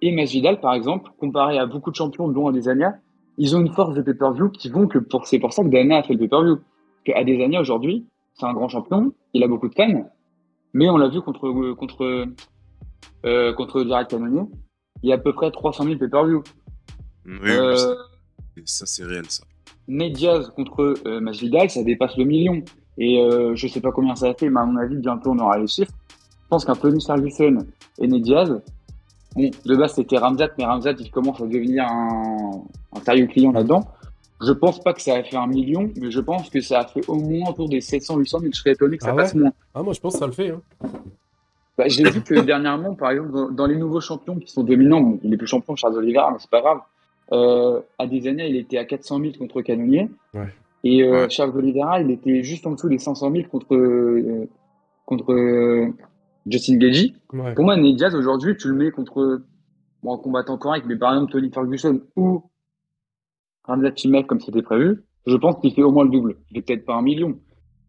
[0.02, 3.00] et Masvidal, par exemple, comparé à beaucoup de champions, dont Adesanya,
[3.38, 5.98] ils ont une force de pay-per-view qui vont que pour, c'est pour ça que Dana
[5.98, 6.60] a fait le pay-per-view.
[7.06, 10.10] Que Adesanya, aujourd'hui, c'est un grand champion, il a beaucoup de fans,
[10.74, 12.28] mais on l'a vu contre, euh, contre,
[13.26, 14.43] euh, contre Jared Cannonier,
[15.04, 16.43] il y a à peu près 300 000 pay-per-view.
[17.26, 17.96] Oui, Euh, ça-
[18.66, 19.43] ça c'est réel ça.
[19.88, 22.64] Ned Diaz contre euh, Masvidal, ça dépasse le million.
[22.98, 25.39] Et euh, je sais pas combien ça a fait, mais à mon avis, bientôt on
[25.39, 25.91] aura les chiffres.
[26.43, 27.66] Je pense qu'un Tony Ferguson
[28.00, 28.62] et Ned Diaz,
[29.36, 32.62] bon, de base c'était Ramzat, mais Ramzat il commence à devenir un,
[32.96, 33.88] un sérieux client là-dedans.
[34.41, 36.86] Je pense pas que ça a fait un million, mais je pense que ça a
[36.86, 38.52] fait au moins autour des 700, 800 000.
[38.54, 39.52] Je serais étonné que ça Ah ouais passe moins.
[39.74, 40.52] Ah, moi je pense que ça le fait.
[40.52, 40.62] Hein.
[41.78, 45.02] Bah, J'ai vu que dernièrement, par exemple, dans, dans les nouveaux champions qui sont dominants,
[45.02, 46.80] bon, il est plus champion, Charles Oliveira, mais c'est pas grave.
[47.32, 50.10] Euh, à des années, il était à 400 000 contre Canonier.
[50.34, 50.54] Ouais.
[50.86, 51.30] Et euh, Ouais.
[51.30, 54.48] Charles Oliveira, il était juste en dessous des 500 000 contre, euh,
[55.06, 55.88] contre euh,
[56.46, 57.14] Justin Gagey.
[57.34, 57.54] Ouais.
[57.56, 59.42] Pour moi, Ned Diaz, aujourd'hui, tu le mets contre
[60.04, 62.44] bon, un combattant correct, mais par exemple Tony Ferguson ou
[63.66, 66.38] Ramzat Chimaev, comme c'était prévu, je pense qu'il fait au moins le double.
[66.52, 67.40] Il fait peut-être pas un million,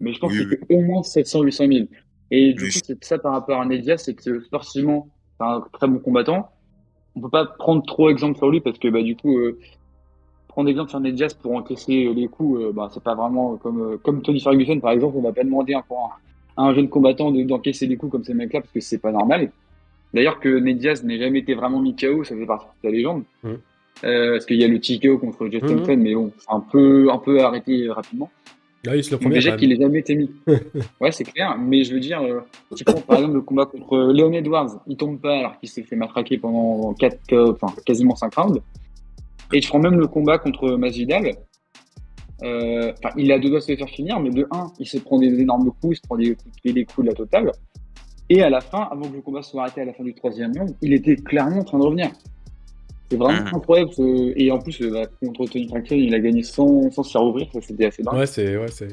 [0.01, 0.57] mais je pense Oui, qu'il oui.
[0.69, 1.87] fait au moins 700 800 000.
[2.31, 5.47] Et du Oui, coup, c'est ça par rapport à Ned Diaz, c'est que sportivement, c'est
[5.47, 6.51] un très bon combattant.
[7.15, 9.59] On peut pas prendre trop exemple sur lui parce que bah, du coup, euh,
[10.57, 13.97] prendre exemple sur Ned pour encaisser les coups, euh, bah, c'est pas vraiment comme, euh,
[14.03, 15.15] comme Tony Ferguson par exemple.
[15.19, 15.83] On va pas demander à un,
[16.57, 19.13] à un jeune combattant de- d'encaisser des coups comme ces mecs-là parce que c'est pas
[19.13, 19.53] normal.
[20.15, 22.95] D'ailleurs, que Ned Diaz n'ait jamais été vraiment mis KO, ça fait partie de la
[22.97, 23.25] légende.
[23.45, 23.49] Mm.
[24.05, 25.69] Euh, parce qu'il y a le TKO contre Jeff Mhm.
[25.77, 28.31] Thompson, mais bon, c'est un peu, un peu arrêté rapidement.
[28.85, 29.35] Se le premier.
[29.35, 30.31] déjà qu'il n'ait jamais été mis.
[31.01, 31.59] ouais, c'est clair.
[31.59, 32.41] Mais je veux dire, euh,
[32.77, 35.83] tu prends par exemple le combat contre Leon Edwards, il tombe pas alors qu'il s'est
[35.83, 38.61] fait matraquer pendant quatre, euh, enfin quasiment 5 rounds.
[39.53, 41.33] Et tu prends même le combat contre Masvidal.
[42.43, 44.87] Euh, Enfin, il a deux doigts de se les faire finir, mais de 1, il
[44.87, 47.11] se prend des énormes coups, il se prend des coups de pied, des coups de
[47.11, 47.53] la totale.
[48.29, 50.53] Et à la fin, avant que le combat soit arrêté à la fin du troisième
[50.57, 52.11] round, il était clairement en train de revenir.
[53.09, 53.55] C'est vraiment Mhm.
[53.55, 53.93] incroyable.
[53.93, 57.13] ce- Et en plus, euh, bah, contre Tony Franklin, il a gagné sans, sans se
[57.13, 58.15] faire ouvrir, ça c'était assez dingue.
[58.17, 58.57] Ouais, c'est.
[58.57, 58.89] Ouais, c'est...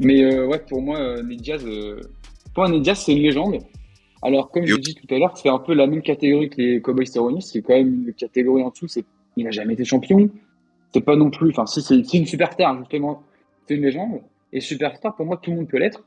[0.00, 2.00] Mais euh, ouais, pour moi, euh, Ned Diaz, euh,
[2.54, 3.58] pour Ned Diaz, c'est une légende.
[4.20, 6.60] Alors, comme je l'ai dit tout à l'heure, c'est un peu la même catégorie que
[6.60, 8.88] les Cowboys Cerrone, c'est quand même une catégorie en dessous.
[8.88, 9.04] C'est,
[9.38, 10.28] il n'a jamais été champion.
[10.92, 13.22] C'est pas non plus, enfin, si c'est, une superstar, justement,
[13.66, 14.20] c'est une légende.
[14.52, 16.02] Et superstar, pour moi, tout le monde peut l'être.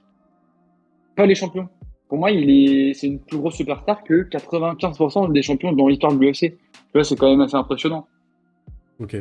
[1.16, 1.70] Pas les champions.
[2.08, 6.14] Pour moi, il est, c'est une plus grosse superstar que 95% des champions dans l'histoire
[6.14, 6.58] de l'UFC.
[7.04, 8.08] C'est quand même assez impressionnant.
[9.00, 9.16] Ok.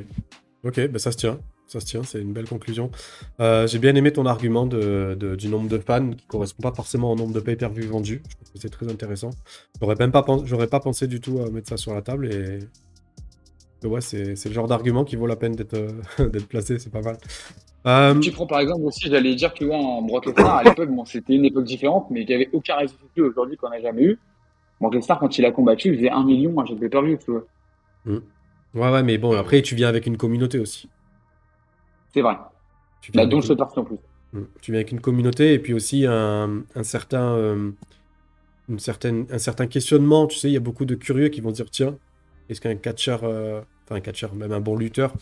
[0.64, 1.38] Ok, bah ça se tient.
[1.70, 2.90] Ça se tient, c'est une belle conclusion.
[3.38, 7.14] Euh, J'ai bien aimé ton argument du nombre de fans qui correspond pas forcément au
[7.14, 8.22] nombre de pay-per-view vendus.
[8.28, 9.30] Je trouve que c'est très intéressant.
[9.80, 12.58] J'aurais même pas, j'aurais pas pensé du tout à mettre ça sur la table et
[13.84, 17.02] ouais, c'est le genre d'argument qui vaut la peine d'être euh, d'être placé, c'est pas
[17.02, 17.18] mal.
[17.86, 21.04] Euh, Tu prends par exemple aussi, j'allais dire que un Brock Lesnar à l'époque, bon,
[21.04, 24.02] c'était une époque différente, mais qu'il n'y avait aucun réseau social aujourd'hui qu'on n'a jamais
[24.04, 24.18] eu.
[24.80, 27.46] Brock Lesnar, quand il a combattu, il faisait un million à chaque pay-per-view, tu vois.
[28.74, 30.90] ouais, ouais, mais bon, après, tu viens avec une communauté aussi.
[32.12, 32.36] C'est vrai.
[33.00, 33.98] Tu viens Bah, dont avec je fais partie en plus.
[34.32, 34.42] Mm.
[34.60, 37.72] Tu viens avec une communauté et puis aussi un, un certain, euh,
[38.68, 40.26] une certaine, un certain questionnement.
[40.26, 41.98] Tu sais, il y a beaucoup de curieux qui vont dire tiens,
[42.50, 45.12] est-ce qu'un catcheur, euh, enfin un catcheur, même un bon lutteur,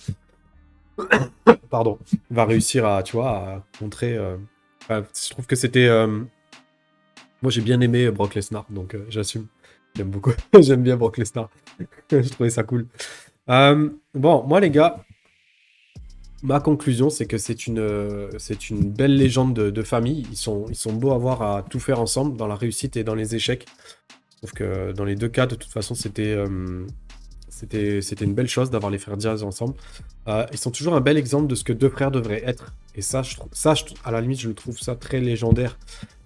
[1.71, 1.99] pardon,
[2.31, 4.17] va réussir à, tu vois, à montrer.
[4.17, 4.37] euh,
[4.91, 5.87] je trouve que c'était.
[5.87, 6.07] euh,
[7.43, 9.47] Moi, j'ai bien aimé Brock Lesnar, donc j'assume.
[9.95, 10.33] J'aime beaucoup.
[10.61, 11.51] J'aime bien Brock Lesnar.
[12.11, 12.87] je trouvais ça cool.
[13.47, 15.05] Bon, moi, les gars,
[16.45, 20.25] Ma conclusion, c'est que c'est une, c'est une belle légende de, famille.
[20.31, 23.03] Ils sont, ils sont beaux à voir à tout faire ensemble, dans la réussite et
[23.03, 23.67] dans les échecs.
[24.37, 26.37] Trouve que dans les deux cas, de toute façon, c'était,
[27.51, 29.75] c'était, c'était une belle chose d'avoir les frères Diaz ensemble.
[30.27, 32.75] Euh, ils sont toujours un bel exemple de ce que deux frères devraient être.
[32.95, 33.75] Et ça, je ça
[34.05, 35.79] à la limite, je trouve ça très légendaire,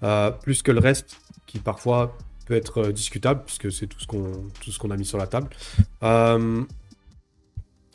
[0.02, 2.16] euh, plus que le reste, qui parfois
[2.46, 5.18] peut être euh, discutable, puisque c'est tout ce qu'on, tout ce qu'on a mis sur
[5.18, 5.48] la table.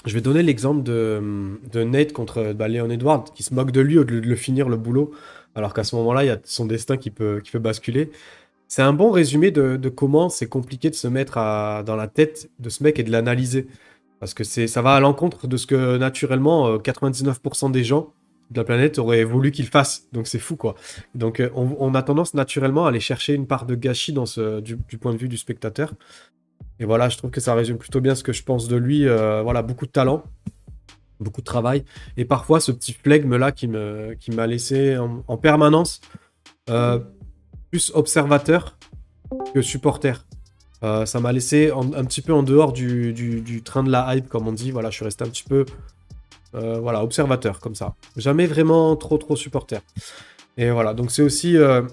[0.06, 3.82] Je vais donner l'exemple de, de Nate contre bah, Léon Edwards, qui se moque de
[3.82, 5.12] lui au lieu de le finir le boulot,
[5.54, 8.12] alors qu'à ce moment-là, il y a son destin qui peut, qui peut basculer.
[8.68, 11.36] C'est un bon résumé de, comment c'est compliqué de se mettre
[11.86, 13.68] dans la tête de ce mec et de l'analyser.
[14.20, 18.14] Parce que ça va à l'encontre de ce que naturellement euh, 99% des gens
[18.50, 20.08] de la planète auraient voulu qu'il fasse.
[20.12, 20.76] Donc c'est fou quoi.
[21.14, 25.14] Donc euh, on, a tendance naturellement à aller chercher une part de gâchis du, point
[25.14, 25.94] de vue du spectateur.
[26.80, 29.08] Et voilà, je trouve que ça résume plutôt bien ce que je pense de lui.
[29.08, 30.24] Euh, voilà, beaucoup de talent,
[31.20, 31.84] beaucoup de travail.
[32.18, 36.02] Et parfois, ce petit flegme-là qui me, qui m'a laissé en, en permanence
[36.70, 37.00] euh,
[37.70, 38.78] plus observateur
[39.54, 40.26] que supporter.
[40.84, 44.48] Euh, ça m'a laissé un petit peu en dehors du, train de la hype, comme
[44.48, 44.72] on dit.
[44.72, 45.66] Voilà, je suis resté un petit peu
[46.56, 47.96] euh, voilà, observateur, comme ça.
[48.16, 49.82] Jamais vraiment trop, trop supporter.
[50.58, 51.84] Et voilà, donc c'est aussi euh,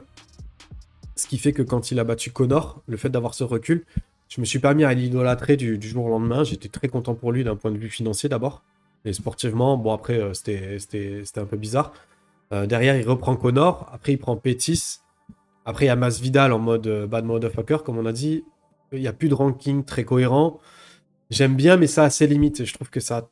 [1.17, 3.85] ce qui fait que quand il a battu Connor, le fait d'avoir ce recul,
[4.29, 6.45] je me suis pas mis à l'idolâtrer du, du jour au lendemain.
[6.45, 8.63] J'étais très content pour lui d'un point de vue financier d'abord.
[9.05, 11.93] Et sportivement, bon, après, c'était un peu bizarre.
[12.51, 13.87] Derrière, il reprend Connor.
[13.93, 15.01] Après, il prend Pétis.
[15.65, 18.45] Après, il y a Masvidal en mode euh, bad motherfucker, comme on a dit.
[18.93, 20.61] Il n'y a plus de ranking très cohérent.
[21.31, 22.65] J'aime bien, mais ça a ses limites.
[22.65, 23.29] Je trouve que ça,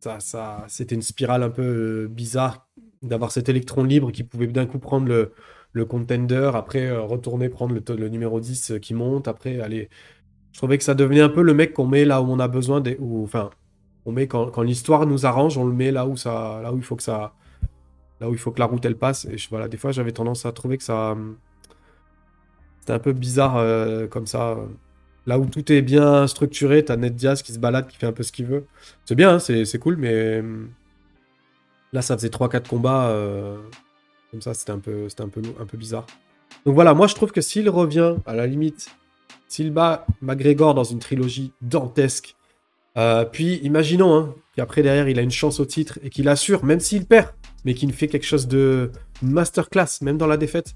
[0.00, 2.66] ça, ça c'était une spirale un peu euh, bizarre
[3.02, 5.32] d'avoir cet électron libre qui pouvait d'un coup prendre le,
[5.74, 9.90] le contender, après euh, retourner prendre le, numéro 10 euh, qui monte, après aller.
[10.52, 12.48] Je trouvais que ça devenait un peu le mec qu'on met là où on a
[12.48, 13.50] besoin, des, enfin,
[14.06, 16.76] on met quand, quand l'histoire nous arrange, on le met là où ça, là où
[16.76, 17.34] il faut que ça,
[18.20, 19.24] là où il faut que la route elle passe.
[19.26, 21.16] Et voilà, des fois j'avais tendance à trouver que ça,
[22.84, 24.58] c'était un peu bizarre euh, comme ça.
[25.26, 28.12] Là où tout est bien structuré, t'as Ned Diaz qui se balade, qui fait un
[28.12, 28.66] peu ce qu'il veut.
[29.06, 30.68] C'est bien, hein, c'est c'est cool, mais hum,
[31.94, 33.56] là ça faisait 3-4 combats euh,
[34.30, 36.06] comme ça, c'était un peu, un peu, un peu bizarre.
[36.66, 38.90] Donc voilà, moi je trouve que s'il revient à la limite,
[39.48, 42.36] s'il bat McGregor dans une trilogie dantesque,
[42.98, 46.66] euh, puis imaginons hein, qu'après derrière il a une chance au titre et qu'il assure,
[46.66, 47.28] même s'il perd,
[47.64, 48.90] mais qu'il fait quelque chose de
[49.22, 50.74] masterclass, même dans la défaite.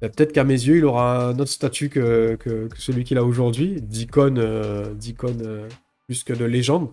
[0.00, 2.38] Bah, Peut-être qu'à mes yeux, il aura un autre statut que,
[2.78, 5.68] celui qu'il a aujourd'hui, d'icône, euh, d'icône euh,
[6.06, 6.90] plus que de légende.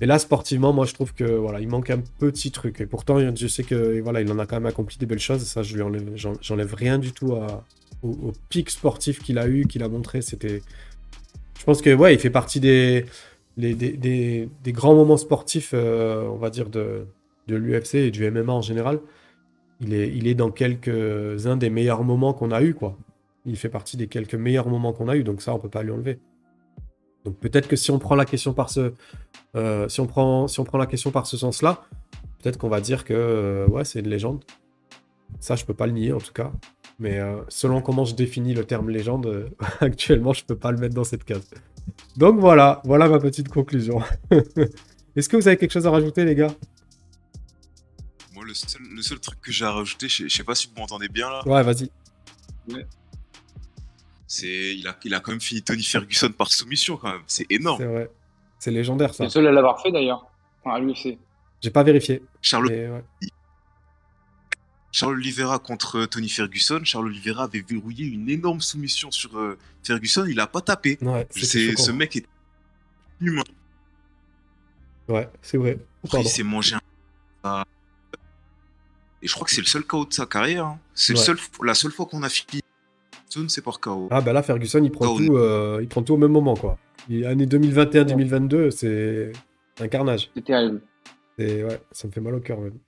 [0.00, 2.80] Mais là, sportivement, moi, je trouve que voilà, il manque un petit truc.
[2.80, 5.42] Et pourtant, je sais que voilà, il en a quand même accompli des belles choses.
[5.42, 5.82] Ça, je lui
[6.72, 7.36] rien du tout
[8.02, 10.22] au, pic sportif qu'il a eu, qu'il a montré.
[10.22, 10.62] C'était,
[11.58, 13.04] je pense que ouais, il fait partie des
[14.68, 17.04] grands moments sportifs, euh, on va dire de
[17.46, 19.00] l'UFC et du MMA en général.
[19.80, 22.98] Il est, dans quelques-uns des meilleurs moments qu'on a eu, quoi.
[23.46, 25.82] Il fait partie des quelques meilleurs moments qu'on a eu, donc ça, on peut pas
[25.82, 26.20] lui enlever.
[27.24, 28.92] Donc peut-être que si on prend la question par ce,
[29.54, 31.84] sens-là,
[32.38, 34.44] peut-être qu'on va dire que euh, ouais, c'est une légende.
[35.38, 36.52] Ça, je peux pas le nier en tout cas.
[36.98, 39.48] Mais euh, selon comment je définis le terme légende, euh,
[39.80, 41.48] actuellement, je peux pas le mettre dans cette case.
[42.16, 44.00] Donc voilà, voilà ma petite conclusion.
[45.16, 46.54] Est-ce que vous avez quelque chose à rajouter, les gars?
[48.50, 50.74] Le seul, le seul truc que j'ai à rajouter, je je sais pas si vous
[50.80, 51.90] m'entendez bien là, Ouais, vas-y.
[54.26, 57.22] c'est il a, il a quand même fini Tony Ferguson par soumission quand même.
[57.26, 57.78] C'est énorme.
[57.78, 58.10] C'est vrai.
[58.58, 59.24] C'est légendaire C'est ça.
[59.24, 60.26] le seul à l'avoir fait d'ailleurs.
[60.62, 61.18] Enfin, à l'UFC.
[61.62, 62.22] J'ai pas vérifié.
[62.42, 63.02] Charles, ouais.
[64.92, 66.80] Charles Oliveira contre Tony Ferguson.
[66.84, 70.26] Charles Oliveira avait verrouillé une énorme soumission sur euh, Ferguson.
[70.28, 70.98] Il a pas tapé.
[71.02, 72.26] Ouais, C'est ce mec est
[73.20, 73.44] humain.
[75.08, 75.78] Ouais, c'est vrai.
[76.04, 76.76] Après, il s'est mangé
[77.44, 77.64] un.
[79.20, 79.24] Ah.
[79.24, 80.64] Et je crois que c'est le seul KO de sa carrière.
[80.66, 80.78] hein.
[80.94, 81.18] C'est Ouais.
[81.18, 82.62] seul, la seule fois qu'on a fini.
[83.30, 84.08] Ferguson, c'est par KO.
[84.10, 86.78] Ah bah là, Ferguson, il prend, tout, euh, il prend tout au même moment, quoi.
[87.08, 89.32] Il- année 2021-2022, c'est
[89.80, 90.30] un carnage.
[90.34, 90.80] C'est terrible.
[91.38, 92.78] Et ouais, ça me fait mal au cœur même.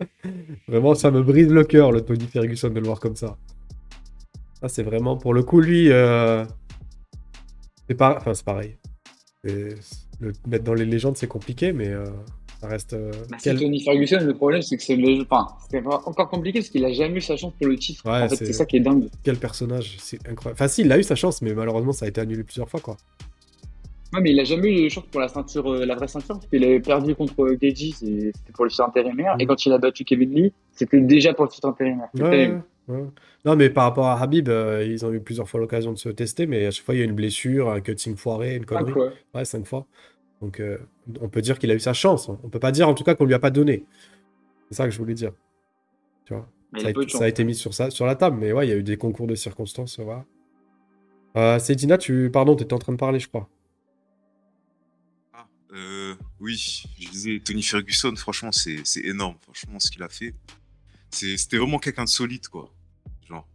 [0.68, 3.36] vraiment, ça me brise le cœur, le Tony Ferguson, de le voir comme ça.
[4.60, 6.44] Ça, c'est vraiment, pour le coup, lui, euh,
[7.88, 8.16] c'est pas...
[8.16, 8.76] enfin, c'est pareil.
[9.44, 9.74] Le
[10.46, 12.04] mettre dans les légendes, c'est compliqué, mais euh,
[12.60, 12.92] ça reste...
[12.92, 15.22] euh, Bah, quel- Tony Ferguson, le problème, c'est que c'est le...
[15.28, 15.46] enfin,
[16.06, 18.02] encore compliqué parce qu'il a jamais eu sa chance pour le titre.
[18.04, 19.08] Ouais, en fait, c'est- ça qui est dingue.
[19.22, 20.56] quel personnage, c'est incroyable.
[20.56, 22.80] Enfin, si, il a eu sa chance, mais malheureusement, ça a été annulé plusieurs fois,
[22.80, 22.96] quoi.
[24.12, 26.34] Ouais, mais il a jamais eu de chance pour la ceinture, euh, la vraie ceinture,
[26.34, 29.72] parce qu'il avait perdu contre Geji, c'est- c'était pour le titre intérimaire, et quand il
[29.72, 32.08] a battu Kevin Lee, c'était déjà pour le titre intérimaire.
[32.18, 32.52] Ouais,
[32.88, 33.04] ouais.
[33.44, 36.08] Non, mais par rapport à Habib, euh, ils ont eu plusieurs fois l'occasion de se
[36.08, 38.92] tester, mais à chaque fois, il y a une blessure, un cutting foiré, une connerie.
[39.32, 39.86] Ouais, cinq fois.
[40.40, 40.78] Donc, euh,
[41.20, 42.28] on peut dire qu'il a eu sa chance.
[42.28, 42.38] hein.
[42.42, 43.84] On peut pas dire, en tout cas, qu'on lui a pas donné.
[44.68, 45.32] C'est ça que je voulais dire.
[46.24, 46.48] Tu vois.
[46.78, 47.18] Ça a, été, chance.
[47.18, 48.82] ça a été mis sur, ça, sur la table, mais ouais, il y a eu
[48.82, 49.98] des concours de circonstances.
[49.98, 50.24] Voilà.
[51.36, 52.30] Euh, Cédina, tu...
[52.32, 53.48] Pardon, tu étais en train de parler, je crois.
[55.32, 59.36] Ah, euh, oui, je disais Tony Ferguson, franchement, c'est c'est énorme.
[59.42, 60.34] Franchement, ce qu'il a fait.
[61.10, 62.72] C'est- C'était vraiment quelqu'un de solide, quoi.
[63.28, 63.46] Genre,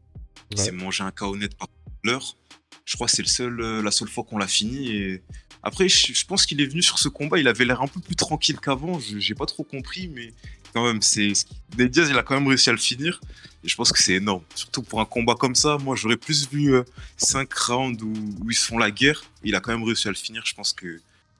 [0.51, 0.63] il Ouais.
[0.65, 1.67] s'est mangé un KO net par
[2.03, 2.35] l'heure.
[2.83, 4.91] Je crois que c'est le seul, euh, la seule fois qu'on l'a fini.
[4.91, 5.21] Et
[5.63, 7.39] après, je, je pense qu'il est venu sur ce combat.
[7.39, 8.99] Il avait l'air un peu plus tranquille qu'avant.
[8.99, 10.33] Je- J'ai pas trop compris, mais
[10.73, 11.31] quand même, c'est
[11.77, 13.19] Nate Diaz, il a quand même réussi à le finir.
[13.63, 14.43] Et je pense que c'est énorme.
[14.53, 15.77] Surtout pour un combat comme ça.
[15.81, 16.75] Moi, j'aurais plus vu
[17.17, 18.13] 5 rounds où,
[18.43, 19.23] où ils se font la guerre.
[19.43, 20.43] Il a quand même réussi à le finir.
[20.45, 20.99] Je pense que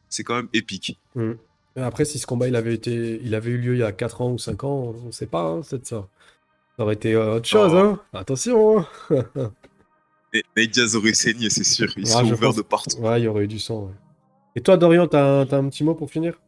[0.10, 0.98] c'est quand même épique.
[1.16, 1.34] Mm.
[1.78, 3.20] Après, si ce combat il avait, été...
[3.22, 5.44] il avait eu lieu il y a 4 ans ou 5 ans, on sait pas,
[5.44, 5.78] hein, ça.
[5.84, 6.08] Ça
[6.84, 7.78] aurait été euh, autre chose, Oh.
[7.78, 8.00] hein.
[8.14, 8.88] Attention, hein.
[10.56, 11.88] Nate Diaz aurait saigné, c'est sûr.
[11.98, 12.98] Il Ouais, serait je ouvert pense- de partout.
[13.00, 13.86] Ouais, il y aurait eu du sang.
[13.86, 13.94] ouais.
[14.56, 16.40] Et toi, Dorian, t'as un, un petit mot pour finir?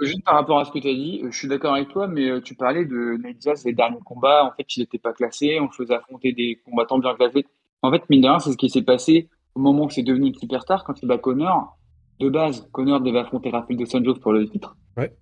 [0.00, 1.88] Euh, Juste par rapport à ce que tu as dit, euh, je suis d'accord avec
[1.88, 4.98] toi, mais euh, tu parlais de Nate Diaz, les derniers combats, en fait, il n'était
[4.98, 7.44] pas classé, on faisait affronter des combattants bien classés.
[7.82, 10.28] En fait, mine de rien, c'est ce qui s'est passé au moment où c'est devenu
[10.28, 11.76] une superstar, quand il bat Connor.
[12.20, 14.76] De base, Connor devait affronter Rafael dos Anjos pour le titre.
[14.96, 15.12] Ouais.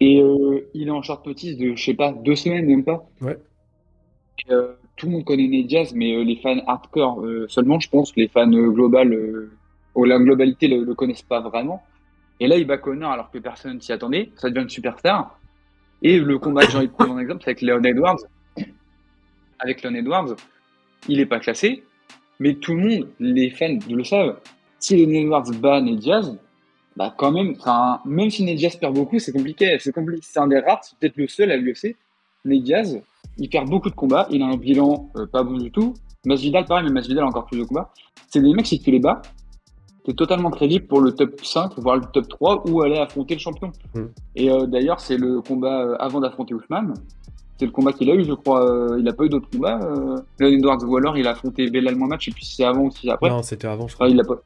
[0.00, 3.06] Et euh, il est en short notice de, je sais pas, deux semaines, même pas.
[3.22, 3.38] Ouais.
[4.46, 7.78] Et, euh, tout le monde connaît Nate Diaz, mais euh, les fans hardcore euh, seulement,
[7.78, 9.48] je pense, les fans euh, global,
[9.94, 11.82] la globalité le, le connaissent pas vraiment.
[12.40, 14.30] Et là, il bat Connor alors que personne s'y attendait.
[14.36, 15.38] Ça devient une superstar.
[16.02, 18.18] Et le combat que j'ai envie de prendre en exemple, c'est avec Leon Edwards.
[19.58, 20.36] Avec Leon Edwards,
[21.08, 21.82] il n'est pas classé,
[22.40, 24.38] mais tout le monde, les fans, le savent.
[24.78, 26.36] Si Leon Edwards bat Nate Diaz,
[26.94, 27.54] bah quand même,
[28.04, 29.78] même si Nate Diaz perd beaucoup, c'est compliqué.
[29.78, 31.96] C'est un des rares, c'est peut-être le seul à l'UFC.
[32.44, 33.00] Nate Diaz,
[33.38, 34.26] il perd beaucoup de combats.
[34.30, 35.94] Il a un bilan euh, pas bon du tout.
[36.24, 37.90] Masvidal, pareil, mais Masvidal a encore plus de combats.
[38.28, 39.22] C'est des mecs, si tu les bats,
[40.04, 43.40] t'es totalement crédible pour le top 5, voire le top 3, ou aller affronter le
[43.40, 43.72] champion.
[43.94, 44.04] Mm.
[44.36, 46.94] Et euh, d'ailleurs, c'est le combat euh, avant d'affronter Ousmane.
[47.58, 48.68] C'est le combat qu'il a eu, je crois.
[48.68, 49.78] euh, il a pas eu d'autres combats.
[50.38, 53.02] Leon Edwards, ou alors il a affronté Belal Mohamed, et puis c'est avant ou si
[53.02, 53.30] c'est après.
[53.30, 54.06] Non, c'était avant, je crois.
[54.06, 54.40] Enfin, il a pas.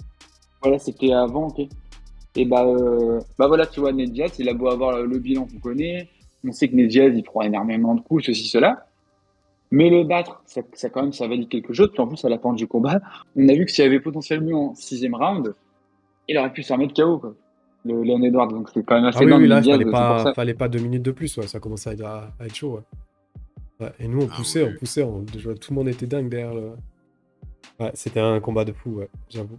[0.62, 1.66] Voilà, c'était avant, ok.
[2.36, 2.64] Et bah,
[3.38, 6.08] bah voilà, tu vois, Ned Diaz, il a beau avoir le bilan qu'on connaît.
[6.46, 8.86] On sait que Ned Diaz, il prend énormément de coups, ceci, cela.
[9.70, 11.90] Mais le battre, ça, ça quand même, ça valide quelque chose.
[11.92, 13.00] Puis en plus, à la fin du combat,
[13.36, 15.54] on a vu que s'il y avait potentiellement un sixième round,
[16.28, 17.34] il aurait pu se remettre KO, quoi.
[17.84, 19.90] Le Leon Edwards, donc c'est quand même assez Ah oui, oui, là, Ned Diaz, fallait
[19.90, 20.34] pas, ça.
[20.34, 22.80] fallait pas deux minutes de plus, ouais, ça commençait à être, à être chaud.
[23.80, 23.86] Ouais.
[23.86, 26.52] Ouais, Et nous, on Ah poussait, on poussait, on- tout le monde était dingue derrière
[26.54, 26.72] le.
[27.78, 29.58] Ouais, c'était un combat de fou, ouais, j'avoue.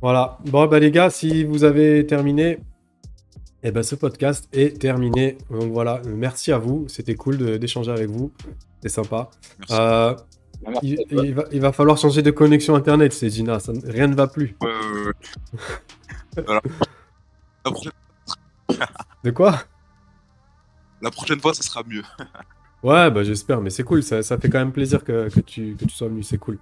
[0.00, 0.38] Voilà.
[0.46, 2.58] Bon, bah les gars, si vous avez terminé,
[3.62, 5.36] Et ben ce podcast est terminé.
[5.50, 6.86] Donc voilà, merci à vous.
[6.88, 8.32] C'était cool de- d'échanger avec vous.
[8.82, 9.28] C'est sympa.
[9.58, 9.74] Merci.
[9.78, 10.14] Euh,
[10.66, 13.60] merci il, va, il va falloir changer de connexion internet, c'est Gina.
[13.60, 14.56] Ça, rien ne va plus.
[16.36, 16.60] Voilà.
[19.24, 19.58] De quoi?
[21.02, 22.02] La prochaine fois, ça sera mieux.
[22.82, 24.02] Ouais, bah j'espère, mais c'est cool.
[24.02, 26.22] Ça, ça fait quand même plaisir que, que tu, que tu sois venu.
[26.22, 26.56] C'est cool.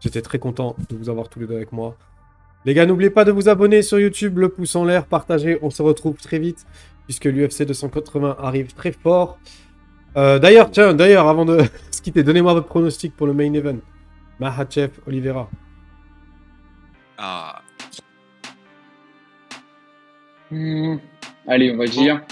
[0.00, 1.96] J'étais très content de vous avoir tous les deux avec moi.
[2.66, 5.56] Les gars, n'oubliez pas de vous abonner sur YouTube, le pouce en l'air, partagez.
[5.62, 6.66] On se retrouve très vite
[7.04, 9.38] puisque l'UFC 280 arrive très fort.
[10.16, 11.62] Euh, d'ailleurs, tiens, d'ailleurs, avant de
[11.92, 13.76] se quitter, donnez-moi votre pronostic pour le main event.
[14.40, 15.48] Mahachev, Oliveira.
[17.16, 17.62] Ah,
[20.50, 20.98] Hmm.
[21.48, 22.22] Allez, on va dire.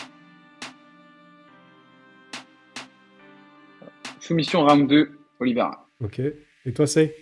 [4.21, 5.89] Soumission round 2, Olivera.
[6.01, 6.21] Ok.
[6.21, 7.17] Et toi, c'est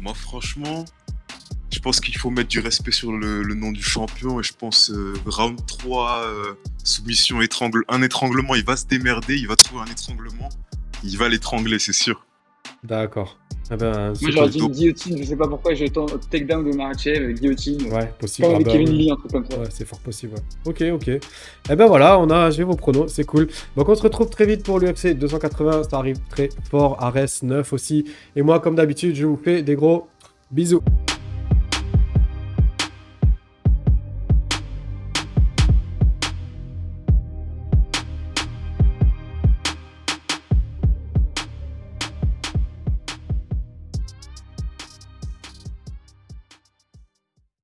[0.00, 0.86] moi, franchement,
[1.70, 4.40] je pense qu'il faut mettre du respect sur le, le nom du champion.
[4.40, 6.54] Et je pense euh, round 3, euh,
[6.84, 10.48] soumission, étrangle, un étranglement, il va se démerder, il va trouver un étranglement.
[11.04, 12.26] Il va l'étrangler, c'est sûr.
[12.84, 13.38] D'accord.
[13.72, 16.76] Eh ben, Moi, j'aurais dit une guillotine, je sais pas pourquoi, j'ai autant takedown de
[16.76, 17.92] Marachev, guillotine.
[17.92, 18.48] Ouais, possible.
[18.50, 18.94] Ah avec bah, Kevin ouais.
[18.94, 19.58] Lee, un truc comme ça.
[19.58, 20.34] Ouais, c'est fort possible.
[20.34, 20.40] ouais.
[20.64, 21.08] Ok, ok.
[21.08, 23.46] Et ben voilà, on a j'ai vos pronos, c'est cool.
[23.76, 27.00] Donc on se retrouve très vite pour l'UFC 280, ça arrive très fort.
[27.00, 28.06] Ares 9 aussi.
[28.34, 30.08] Et moi, comme d'habitude, je vous fais des gros
[30.50, 30.82] bisous.